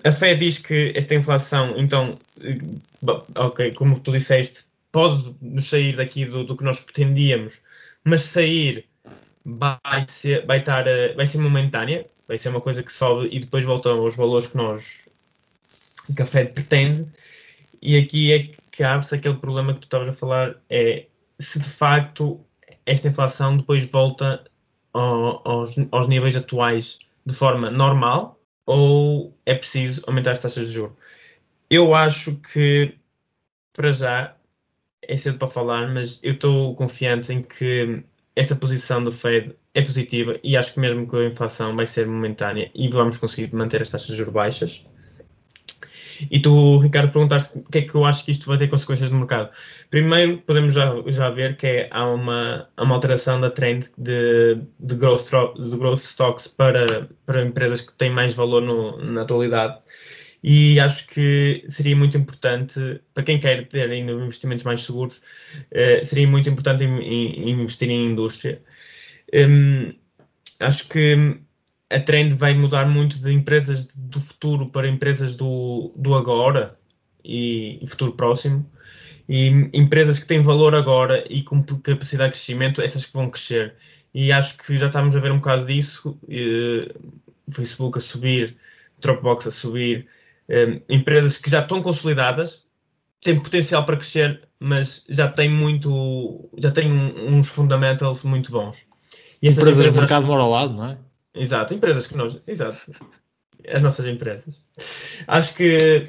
[0.04, 5.96] a fé diz que esta inflação, então, uh, ok, como tu disseste, pode nos sair
[5.96, 7.54] daqui do, do, que nós pretendíamos,
[8.04, 8.84] mas sair
[9.44, 13.40] vai ser, vai, estar, uh, vai ser momentânea, vai ser uma coisa que sobe e
[13.40, 15.02] depois volta aos valores que nós
[16.14, 17.06] que a Fed pretende.
[17.80, 21.06] E aqui é que abre-se aquele problema que tu estavas a falar, é
[21.38, 22.40] se de facto
[22.86, 24.44] esta inflação depois volta
[24.92, 30.74] ao, aos, aos níveis atuais de forma normal, ou é preciso aumentar as taxas de
[30.74, 30.96] juros?
[31.70, 32.98] Eu acho que,
[33.72, 34.36] para já,
[35.02, 38.04] é cedo para falar, mas eu estou confiante em que
[38.34, 42.06] esta posição do Fed é positiva e acho que mesmo que a inflação vai ser
[42.06, 44.84] momentânea e vamos conseguir manter as taxas de juros baixas.
[46.30, 49.10] E tu, Ricardo, perguntaste o que é que eu acho que isto vai ter consequências
[49.10, 49.50] no mercado.
[49.90, 54.94] Primeiro, podemos já, já ver que é, há uma, uma alteração da trend de, de,
[54.94, 59.80] growth, de growth stocks para, para empresas que têm mais valor no, na atualidade.
[60.42, 65.20] E acho que seria muito importante, para quem quer ter ainda investimentos mais seguros,
[65.70, 68.60] eh, seria muito importante investir em indústria.
[69.32, 69.94] Um,
[70.58, 71.38] acho que
[71.90, 76.78] a trend vai mudar muito de empresas do futuro para empresas do, do agora
[77.24, 78.68] e, e futuro próximo.
[79.28, 83.76] E empresas que têm valor agora e com capacidade de crescimento, essas que vão crescer.
[84.12, 86.18] e acho que já estamos a ver um bocado disso.
[87.50, 88.56] Facebook a subir,
[89.00, 90.08] Dropbox a subir,
[90.88, 92.64] empresas que já estão consolidadas,
[93.20, 98.76] têm potencial para crescer, mas já têm muito, já têm uns fundamentals muito bons.
[99.40, 100.98] E empresas, empresas do mercado mora ao lado, não é?
[101.34, 102.92] Exato, empresas que nós, exato,
[103.68, 104.62] as nossas empresas.
[105.26, 106.08] Acho que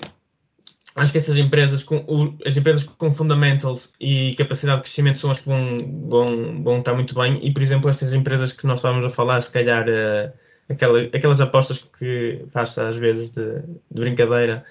[0.95, 5.39] acho que essas empresas com as empresas com fundamentals e capacidade de crescimento são as
[5.39, 5.77] que vão,
[6.07, 9.41] vão, vão estar muito bem e por exemplo essas empresas que nós estávamos a falar
[9.41, 10.31] se calhar uh,
[10.70, 13.61] aquela, aquelas apostas que faz às vezes de,
[13.91, 14.66] de brincadeira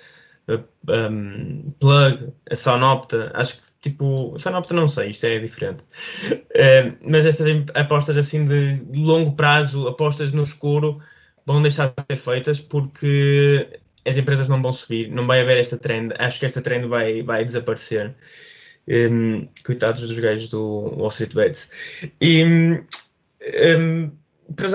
[0.88, 5.84] um, Plug, a Sonopta, acho que tipo, Sonopta não sei, isto é diferente.
[6.32, 11.00] Uh, mas estas apostas assim de longo prazo, apostas no escuro,
[11.46, 15.76] vão deixar de ser feitas porque as empresas não vão subir, não vai haver esta
[15.76, 16.12] trend.
[16.18, 18.14] Acho que esta trend vai, vai desaparecer.
[18.88, 20.60] Um, coitados dos gajos do
[20.96, 21.70] Wall Street Bets.
[22.20, 22.84] E um,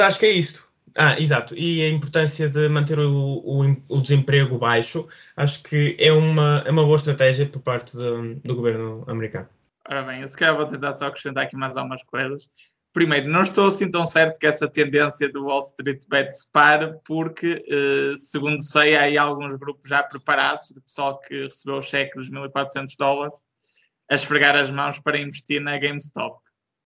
[0.02, 0.67] acho que é isto.
[1.00, 1.56] Ah, exato.
[1.56, 6.72] E a importância de manter o, o, o, desemprego baixo, acho que é uma, é
[6.72, 9.48] uma boa estratégia por parte do, do governo americano.
[9.88, 12.50] Ora bem, se calhar vou tentar só acrescentar aqui mais algumas coisas.
[12.92, 16.98] Primeiro, não estou assim tão certo que essa tendência do Wall Street Bet se pare,
[17.06, 21.82] porque, eh, segundo sei, há aí alguns grupos já preparados de pessoal que recebeu o
[21.82, 23.38] cheque dos 1.400 dólares
[24.10, 26.40] a esfregar as mãos para investir na GameStop.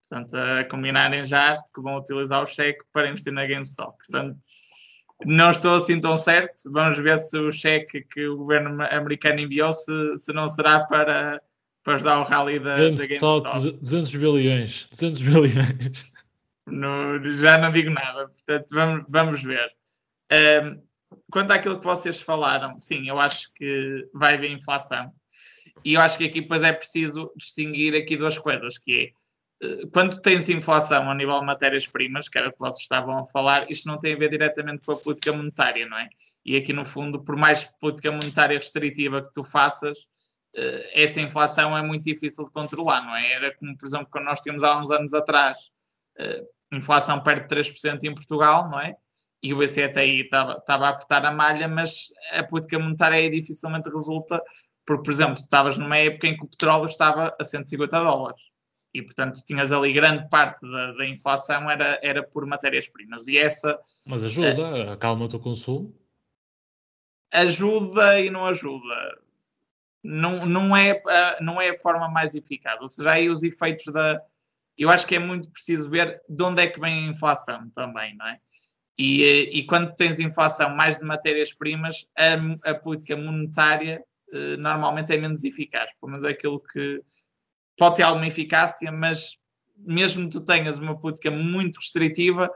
[0.09, 3.97] Portanto, a combinarem já que vão utilizar o cheque para investir na GameStop.
[3.97, 4.37] Portanto,
[5.25, 6.71] não estou assim tão certo.
[6.71, 11.41] Vamos ver se o cheque que o governo americano enviou se, se não será para,
[11.83, 13.43] para ajudar o rally da GameStop.
[13.43, 13.79] Da GameStop.
[13.79, 14.87] 200 bilhões.
[14.91, 16.17] 200 bilhões.
[16.67, 18.27] No, já não digo nada.
[18.27, 19.71] Portanto, vamos, vamos ver.
[20.31, 20.81] Um,
[21.31, 25.11] quanto àquilo que vocês falaram, sim, eu acho que vai haver inflação.
[25.83, 29.26] E eu acho que aqui depois é preciso distinguir aqui duas coisas, que é
[29.91, 33.69] quando tens inflação a nível de matérias-primas, que era o que vocês estavam a falar,
[33.71, 36.09] isto não tem a ver diretamente com a política monetária, não é?
[36.45, 39.97] E aqui, no fundo, por mais política monetária restritiva que tu faças,
[40.55, 43.31] eh, essa inflação é muito difícil de controlar, não é?
[43.33, 45.57] Era como, por exemplo, quando nós tínhamos há uns anos atrás,
[46.19, 48.95] eh, inflação perto de 3% em Portugal, não é?
[49.41, 49.81] E o BCE
[50.21, 54.41] estava, estava a apertar a malha, mas a política monetária aí dificilmente resulta,
[54.85, 58.46] porque, por exemplo, estavas numa época em que o petróleo estava a 150 dólares
[58.97, 63.27] e portanto tinhas ali grande parte da, da inflação era, era por matérias-primas.
[63.27, 65.95] E essa mas ajuda, uh, acalma o teu consumo.
[67.31, 69.19] Ajuda e não ajuda.
[70.03, 72.81] Não, não, é, uh, não é a forma mais eficaz.
[72.81, 74.21] Ou seja, aí os efeitos da
[74.77, 78.15] eu acho que é muito preciso ver de onde é que vem a inflação também,
[78.15, 78.39] não é?
[78.97, 85.17] E, e quando tens inflação mais de matérias-primas, a, a, política monetária uh, normalmente é
[85.17, 87.03] menos eficaz, pelo menos é aquilo que,
[87.77, 89.37] pode ter alguma eficácia, mas
[89.77, 92.49] mesmo que tu tenhas uma política muito restritiva,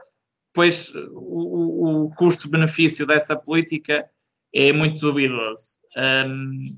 [0.52, 4.08] pois o, o custo-benefício dessa política
[4.52, 5.78] é muito duvidoso.
[5.96, 6.76] Um,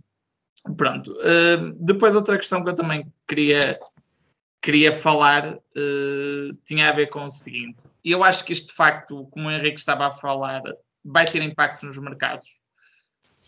[0.77, 1.13] pronto.
[1.13, 3.79] Um, depois, outra questão que eu também queria,
[4.63, 7.79] queria falar uh, tinha a ver com o seguinte.
[8.05, 10.63] Eu acho que isto, de facto, como o Henrique estava a falar,
[11.05, 12.47] vai ter impacto nos mercados.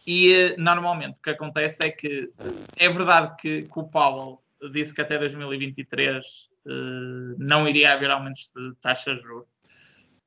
[0.06, 2.30] E normalmente o que acontece é que
[2.76, 4.40] é verdade que, que o Powell
[4.72, 9.48] disse que até 2023 uh, eh, não iria haver aumentos de taxas de juros.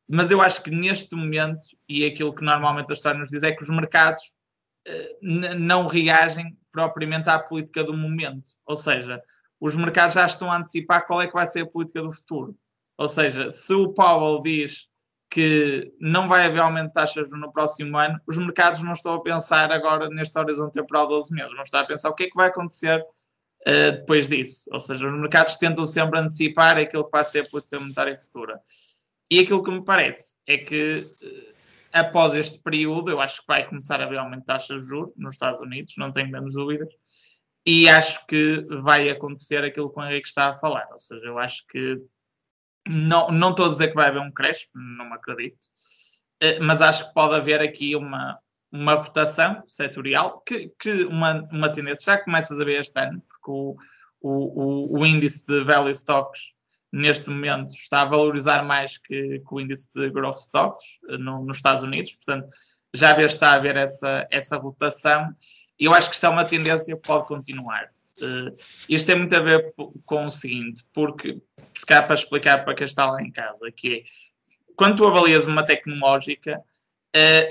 [0.07, 3.51] Mas eu acho que neste momento, e aquilo que normalmente a história nos diz, é
[3.51, 4.23] que os mercados
[4.87, 8.53] uh, não reagem propriamente à política do momento.
[8.65, 9.21] Ou seja,
[9.59, 12.55] os mercados já estão a antecipar qual é que vai ser a política do futuro.
[12.97, 14.87] Ou seja, se o Powell diz
[15.29, 19.21] que não vai haver aumento de taxas no próximo ano, os mercados não estão a
[19.21, 22.27] pensar agora neste horizonte temporal de 12 meses, vão estar a pensar o que é
[22.27, 23.05] que vai acontecer
[23.67, 24.69] uh, depois disso.
[24.71, 28.59] Ou seja, os mercados tentam sempre antecipar aquilo que vai ser a política monetária futura.
[29.31, 31.59] E aquilo que me parece é que uh,
[31.91, 35.13] após este período, eu acho que vai começar a haver aumento de taxas de juros
[35.15, 36.89] nos Estados Unidos, não tenho menos dúvidas.
[37.65, 40.87] E acho que vai acontecer aquilo que o Henrique está a falar.
[40.91, 42.01] Ou seja, eu acho que
[42.87, 45.59] não, não estou a dizer que vai haver um crash, não me acredito,
[46.43, 48.39] uh, mas acho que pode haver aqui uma,
[48.71, 53.51] uma rotação setorial, que, que uma, uma tendência já começas a ver este ano, porque
[53.51, 53.75] o,
[54.21, 56.51] o, o, índice de value stocks
[56.91, 61.45] neste momento está a valorizar mais que, que o índice de growth stocks eh, no,
[61.45, 62.49] nos Estados Unidos, portanto
[62.93, 65.33] já está a haver essa, essa rotação
[65.79, 67.89] e eu acho que está é uma tendência que pode continuar.
[68.21, 68.53] Uh,
[68.89, 69.73] isto tem muito a ver
[70.05, 71.41] com o seguinte, porque
[71.73, 74.03] se calhar para explicar para quem está lá em casa, que é
[74.75, 76.61] quando tu avalias uma tecnológica,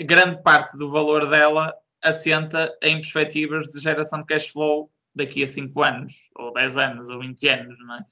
[0.04, 5.48] grande parte do valor dela assenta em perspectivas de geração de cash flow daqui a
[5.48, 8.04] 5 anos, ou 10 anos, ou 20 anos, não é?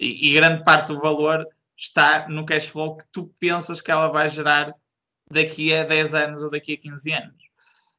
[0.00, 4.08] E, e, grande parte do valor está no cash flow que tu pensas que ela
[4.08, 4.74] vai gerar
[5.30, 7.46] daqui a 10 anos ou daqui a 15 anos.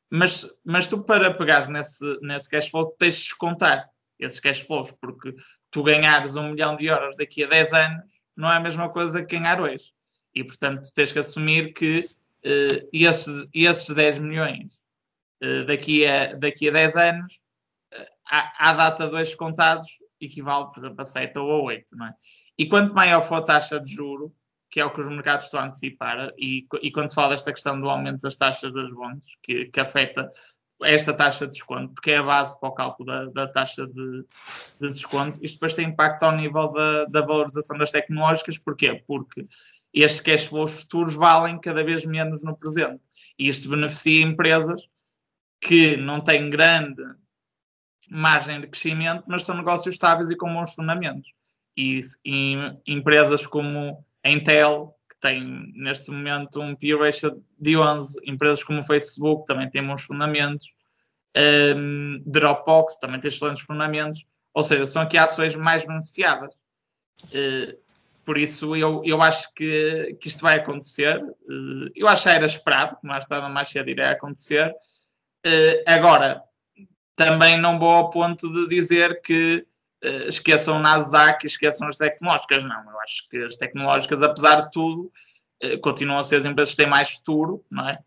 [0.09, 3.89] Mas, mas tu, para pegar nesse, nesse cash flow, tens de descontar
[4.19, 5.35] esses cash flows, porque
[5.69, 9.23] tu ganhares um milhão de euros daqui a 10 anos não é a mesma coisa
[9.25, 9.91] que ganhar hoje.
[10.33, 12.07] E, portanto, tens que assumir que
[12.47, 14.73] uh, esses, esses 10 milhões
[15.43, 17.33] uh, daqui, a, daqui a 10 anos,
[17.93, 19.87] uh, à, à data de contados,
[20.19, 21.95] equivale, por exemplo, a 7 ou a 8.
[21.95, 22.13] Não é?
[22.57, 24.33] E quanto maior for a taxa de juro,
[24.69, 27.53] que é o que os mercados estão a antecipar, e, e quando se fala desta
[27.53, 30.29] questão do aumento das taxas das bonds, que, que afeta
[30.83, 34.25] esta taxa de desconto, porque é a base para o cálculo da, da taxa de,
[34.79, 39.01] de, desconto, isto depois tem impacto ao nível da, da, valorização das tecnológicas, porquê?
[39.07, 39.47] Porque
[39.93, 43.01] estes cash flows futuros valem cada vez menos no presente.
[43.37, 44.81] E isto beneficia empresas
[45.61, 47.01] que não têm grande
[48.09, 51.33] margem de crescimento, mas são negócios estáveis e com bons fundamentos.
[51.75, 52.55] E, e
[52.87, 58.79] empresas como a Intel, que tem neste momento um P ratio de 11, empresas como
[58.79, 60.73] o Facebook também têm bons fundamentos,
[61.75, 66.53] um, Dropbox também tem excelentes fundamentos, ou seja, são aqui ações mais beneficiadas.
[67.25, 67.77] Uh,
[68.27, 71.17] por isso eu, eu acho que, que isto vai acontecer.
[71.17, 74.69] Uh, eu acho que era esperado, que mais tarde mais cedo iria acontecer.
[75.45, 76.43] Uh, agora,
[77.15, 79.65] também não vou ao ponto de dizer que
[80.03, 82.65] uh, esqueçam o Nasdaq e esqueçam as tecnológicas.
[82.65, 85.09] Não, eu acho que as tecnológicas, apesar de tudo,
[85.81, 87.97] continuam a ser as empresas que têm mais futuro, não é?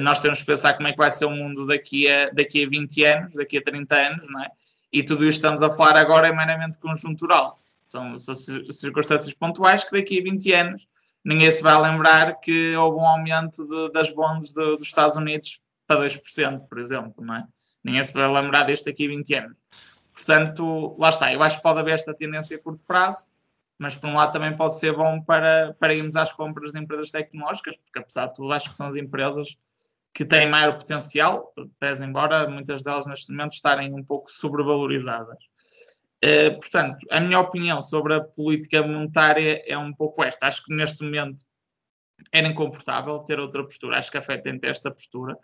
[0.00, 2.68] Nós temos que pensar como é que vai ser o mundo daqui a, daqui a
[2.68, 4.48] 20 anos, daqui a 30 anos, não é?
[4.92, 7.61] E tudo isto estamos a falar agora é meramente conjuntural.
[7.92, 8.34] São, são
[8.70, 10.88] circunstâncias pontuais que daqui a 20 anos
[11.22, 15.60] ninguém se vai lembrar que houve um aumento de, das bonds de, dos Estados Unidos
[15.86, 17.46] para 2%, por exemplo, não é?
[17.84, 19.56] Ninguém se vai lembrar deste daqui a 20 anos.
[20.10, 21.32] Portanto, lá está.
[21.32, 23.26] Eu acho que pode haver esta tendência a curto prazo,
[23.78, 27.10] mas por um lado também pode ser bom para, para irmos às compras de empresas
[27.10, 29.54] tecnológicas, porque apesar de tudo, acho que são as empresas
[30.14, 35.38] que têm maior potencial, pese embora muitas delas neste momento estarem um pouco sobrevalorizadas.
[36.24, 40.46] Uh, portanto, a minha opinião sobre a política monetária é um pouco esta.
[40.46, 41.44] Acho que neste momento
[42.30, 43.98] era incomportável ter outra postura.
[43.98, 45.36] Acho que a FED tem esta postura.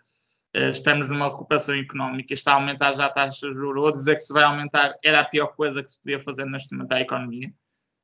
[0.53, 4.15] Eh, estamos numa recuperação económica, está a aumentar já a taxa de juros, ou dizer
[4.15, 7.01] que se vai aumentar era a pior coisa que se podia fazer neste momento à
[7.01, 7.53] economia.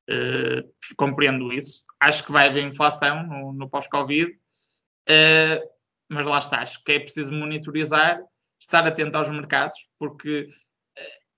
[0.07, 0.61] Uh,
[0.95, 1.83] compreendo isso.
[1.99, 5.69] Acho que vai haver inflação no, no pós-Covid, uh,
[6.07, 8.21] mas lá está, acho que é preciso monitorizar,
[8.59, 10.47] estar atento aos mercados, porque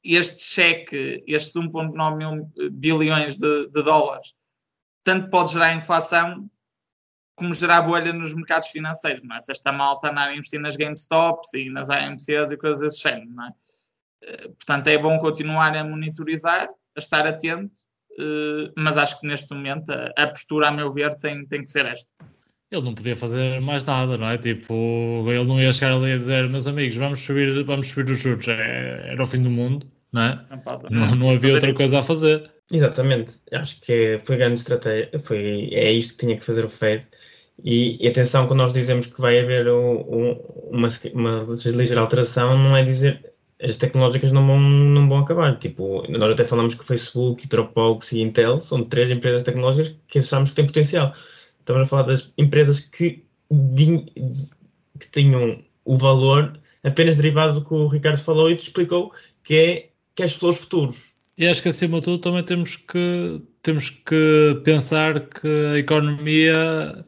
[0.03, 4.33] este cheque, estes 1,9 mil bilhões de, de dólares,
[5.03, 6.49] tanto pode gerar inflação
[7.35, 9.41] como gerar bolha nos mercados financeiros, não é?
[9.41, 13.29] Se esta malta andar a investir nas GameStops e nas AMCs e coisas desse género,
[13.29, 13.53] não é?
[14.23, 17.79] Eh, portanto, é bom continuar a monitorizar, a estar atento,
[18.19, 21.85] eh, mas acho que neste momento a, postura, a meu ver, tem, tem que ser
[21.85, 22.09] esta.
[22.71, 24.37] Ele não podia fazer mais nada, não é?
[24.37, 28.19] Tipo, ele não ia chegar ali a dizer, meus amigos, vamos subir, vamos subir os
[28.19, 30.45] juros, é, era o fim do mundo, não é?
[30.49, 31.77] Não, pode, não, não havia outra isso.
[31.77, 32.51] coisa a fazer.
[32.69, 37.07] Exatamente, acho que foi grande estratégia, foi, é isto que tinha que fazer o Fed
[37.63, 40.31] e, e, atenção, quando nós dizemos que vai haver um, um,
[40.69, 45.57] uma, uma ligeira alteração, não é dizer as tecnológicas não vão, não vão acabar.
[45.57, 50.19] Tipo, nós até falamos que o Facebook, Dropbox e Intel são três empresas tecnológicas que
[50.19, 51.13] achamos que têm potencial.
[51.67, 57.87] Estamos a falar das empresas que, que tinham o valor apenas derivado do que o
[57.87, 59.11] Ricardo falou e te explicou,
[59.43, 60.95] que é cash flows futuros.
[61.37, 67.05] E acho que acima de tudo também temos que, temos que pensar que a economia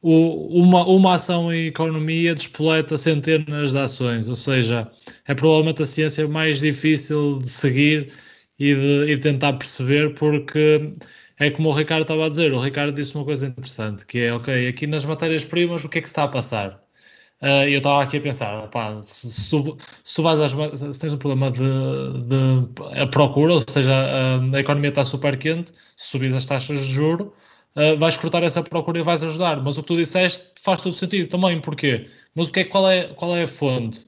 [0.00, 4.88] o, uma, uma ação em economia despoleta centenas de ações, ou seja,
[5.26, 8.12] é provavelmente a ciência mais difícil de seguir
[8.56, 10.92] e de, e tentar perceber, porque
[11.40, 14.32] é como o Ricardo estava a dizer, o Ricardo disse uma coisa interessante, que é,
[14.32, 16.80] ok, aqui nas matérias-primas o que é que se está a passar?
[17.42, 20.52] Uh, eu estava aqui a pensar, pá, se, se, tu, se tu às,
[20.94, 21.60] se tens um problema de,
[22.28, 26.80] de a procura, ou seja, a, a economia está super quente, se subis as taxas
[26.86, 27.34] de juro,
[27.76, 29.62] uh, vais cortar essa procura e vais ajudar.
[29.62, 31.60] Mas o que tu disseste faz todo sentido também.
[31.62, 32.10] Porquê?
[32.34, 34.06] Mas o que é, qual, é, qual é a fonte?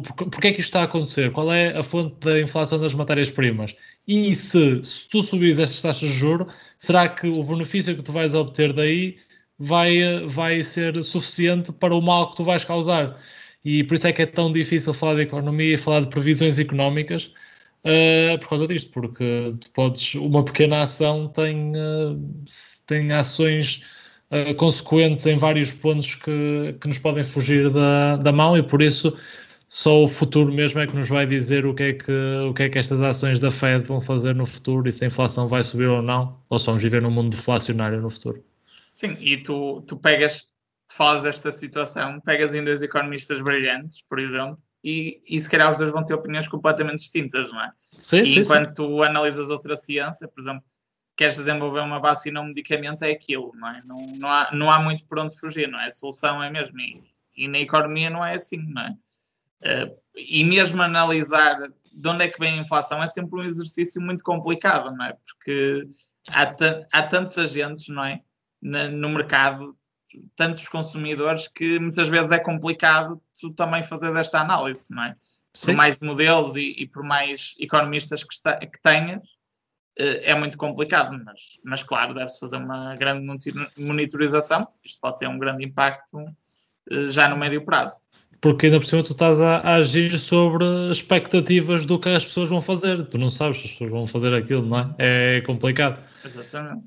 [0.00, 1.32] Porquê é que isto está a acontecer?
[1.32, 3.74] Qual é a fonte da inflação das matérias-primas?
[4.06, 8.12] E se, se tu subires estas taxas de juros, será que o benefício que tu
[8.12, 9.16] vais obter daí
[9.58, 13.18] vai, vai ser suficiente para o mal que tu vais causar?
[13.64, 16.58] E por isso é que é tão difícil falar de economia e falar de previsões
[16.58, 17.32] económicas,
[17.84, 22.34] Uh, por causa disto, porque podes, uma pequena ação tem, uh,
[22.86, 23.84] tem ações
[24.30, 28.82] uh, consequentes em vários pontos que, que nos podem fugir da, da mão e por
[28.82, 29.16] isso
[29.74, 32.12] só o futuro mesmo é que nos vai dizer o que é que,
[32.46, 35.06] o que, é que estas ações da Fed vão fazer no futuro e se a
[35.06, 38.44] inflação vai subir ou não, ou se vamos viver num mundo deflacionário no futuro.
[38.90, 40.42] Sim, e tu, tu pegas,
[40.86, 45.70] tu falas desta situação, pegas em dois economistas brilhantes, por exemplo, e, e se calhar
[45.70, 47.72] os dois vão ter opiniões completamente distintas, não é?
[47.96, 48.74] Sim, e sim, enquanto sim.
[48.74, 50.62] tu analisas outra ciência, por exemplo,
[51.16, 53.82] queres desenvolver uma vacina ou um medicamento, é aquilo, não é?
[53.86, 55.86] Não, não, há, não há muito por onde fugir, não é?
[55.86, 56.78] A solução é mesmo.
[56.78, 57.02] E,
[57.34, 58.94] e na economia não é assim, não é?
[59.62, 61.56] Uh, e mesmo analisar
[61.92, 65.12] de onde é que vem a inflação é sempre um exercício muito complicado, não é?
[65.12, 65.88] Porque
[66.28, 66.54] há,
[66.92, 68.20] há tantos agentes, não é?
[68.60, 69.76] Na, no mercado,
[70.36, 75.16] tantos consumidores que muitas vezes é complicado tu também fazer esta análise, não é?
[75.54, 75.66] Sim.
[75.66, 80.56] Por mais modelos e, e, por mais economistas que, está, que tenhas, uh, é muito
[80.56, 83.26] complicado, mas, mas claro, deve-se fazer uma grande
[83.76, 88.06] monitorização, porque isto pode ter um grande impacto uh, já no médio prazo
[88.42, 92.48] porque ainda por cima tu estás a, a, agir sobre expectativas do que as pessoas
[92.48, 93.06] vão fazer.
[93.06, 94.94] Tu não sabes se as pessoas vão fazer aquilo, não é?
[94.98, 96.02] É complicado.
[96.24, 96.82] Exatamente.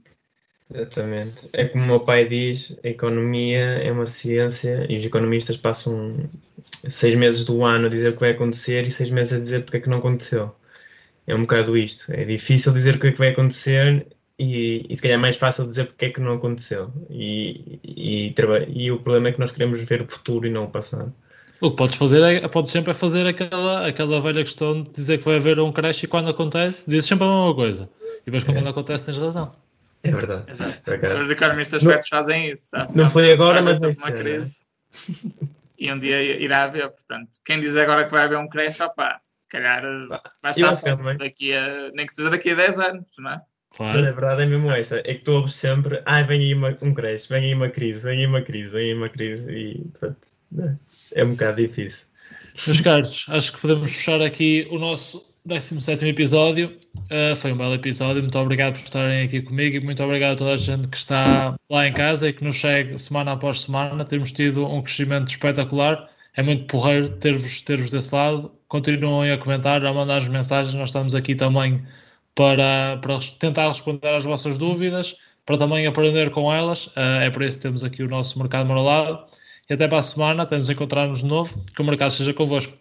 [0.74, 1.50] Exatamente.
[1.54, 6.30] É como o meu pai diz, a economia é uma ciência e os economistas passam
[6.90, 9.64] seis meses do ano a dizer o que vai acontecer e seis meses a dizer
[9.64, 10.54] porque é que não aconteceu.
[11.26, 12.12] É um bocado isto.
[12.12, 14.06] É difícil dizer o que é que vai acontecer
[14.38, 16.92] e, e se calhar é mais fácil dizer porque é que não aconteceu.
[17.10, 20.66] E, e, e, e o problema é que nós queremos ver o futuro e não
[20.66, 21.14] o passado.
[21.62, 25.20] O que podes fazer é, podes sempre é fazer aquela, aquela velha questão de dizer
[25.20, 27.90] que vai haver um crash e quando acontece, dizes sempre a mesma coisa.
[28.22, 28.70] E depois quando é.
[28.70, 29.56] acontece tens razão.
[30.04, 30.46] É verdade.
[30.86, 32.72] É Os economistas não, fazem isso.
[32.96, 34.56] Não foi agora, mas vai uma crise.
[35.78, 39.20] E um dia irá haver, portanto, quem diz agora que vai haver um crash, opá,
[39.44, 39.82] se calhar
[40.42, 43.42] vai estar certo daqui a, nem que seja daqui a 10 anos, não é?
[43.76, 44.00] Claro.
[44.00, 46.76] Mas a verdade é mesmo essa, é que tu ouves sempre, ah, vem aí uma,
[46.82, 49.86] um crash, vem aí uma crise, vem aí uma crise, vem aí uma crise e
[50.00, 50.28] pronto,
[51.14, 52.06] é um bocado difícil.
[52.66, 56.76] Meus caros, acho que podemos fechar aqui o nosso 17 episódio.
[57.12, 58.22] Uh, foi um belo episódio.
[58.22, 61.56] Muito obrigado por estarem aqui comigo e muito obrigado a toda a gente que está
[61.70, 64.04] lá em casa e que nos segue semana após semana.
[64.04, 66.10] Temos tido um crescimento espetacular.
[66.36, 68.52] É muito porreiro ter-vos ter desse lado.
[68.68, 70.74] Continuem a comentar, a mandar-nos mensagens.
[70.74, 71.86] Nós estamos aqui também
[72.34, 75.16] para, para tentar responder às vossas dúvidas,
[75.46, 76.88] para também aprender com elas.
[76.88, 79.26] Uh, é por isso que temos aqui o nosso Mercado Moralado.
[79.68, 81.58] E até para a semana, até nos encontrarmos de novo.
[81.76, 82.74] Que o mercado seja convosco.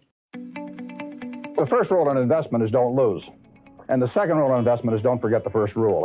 [1.56, 3.24] The first rule in investment is don't lose.
[3.88, 6.04] And the second rule in investment is don't forget the first rule.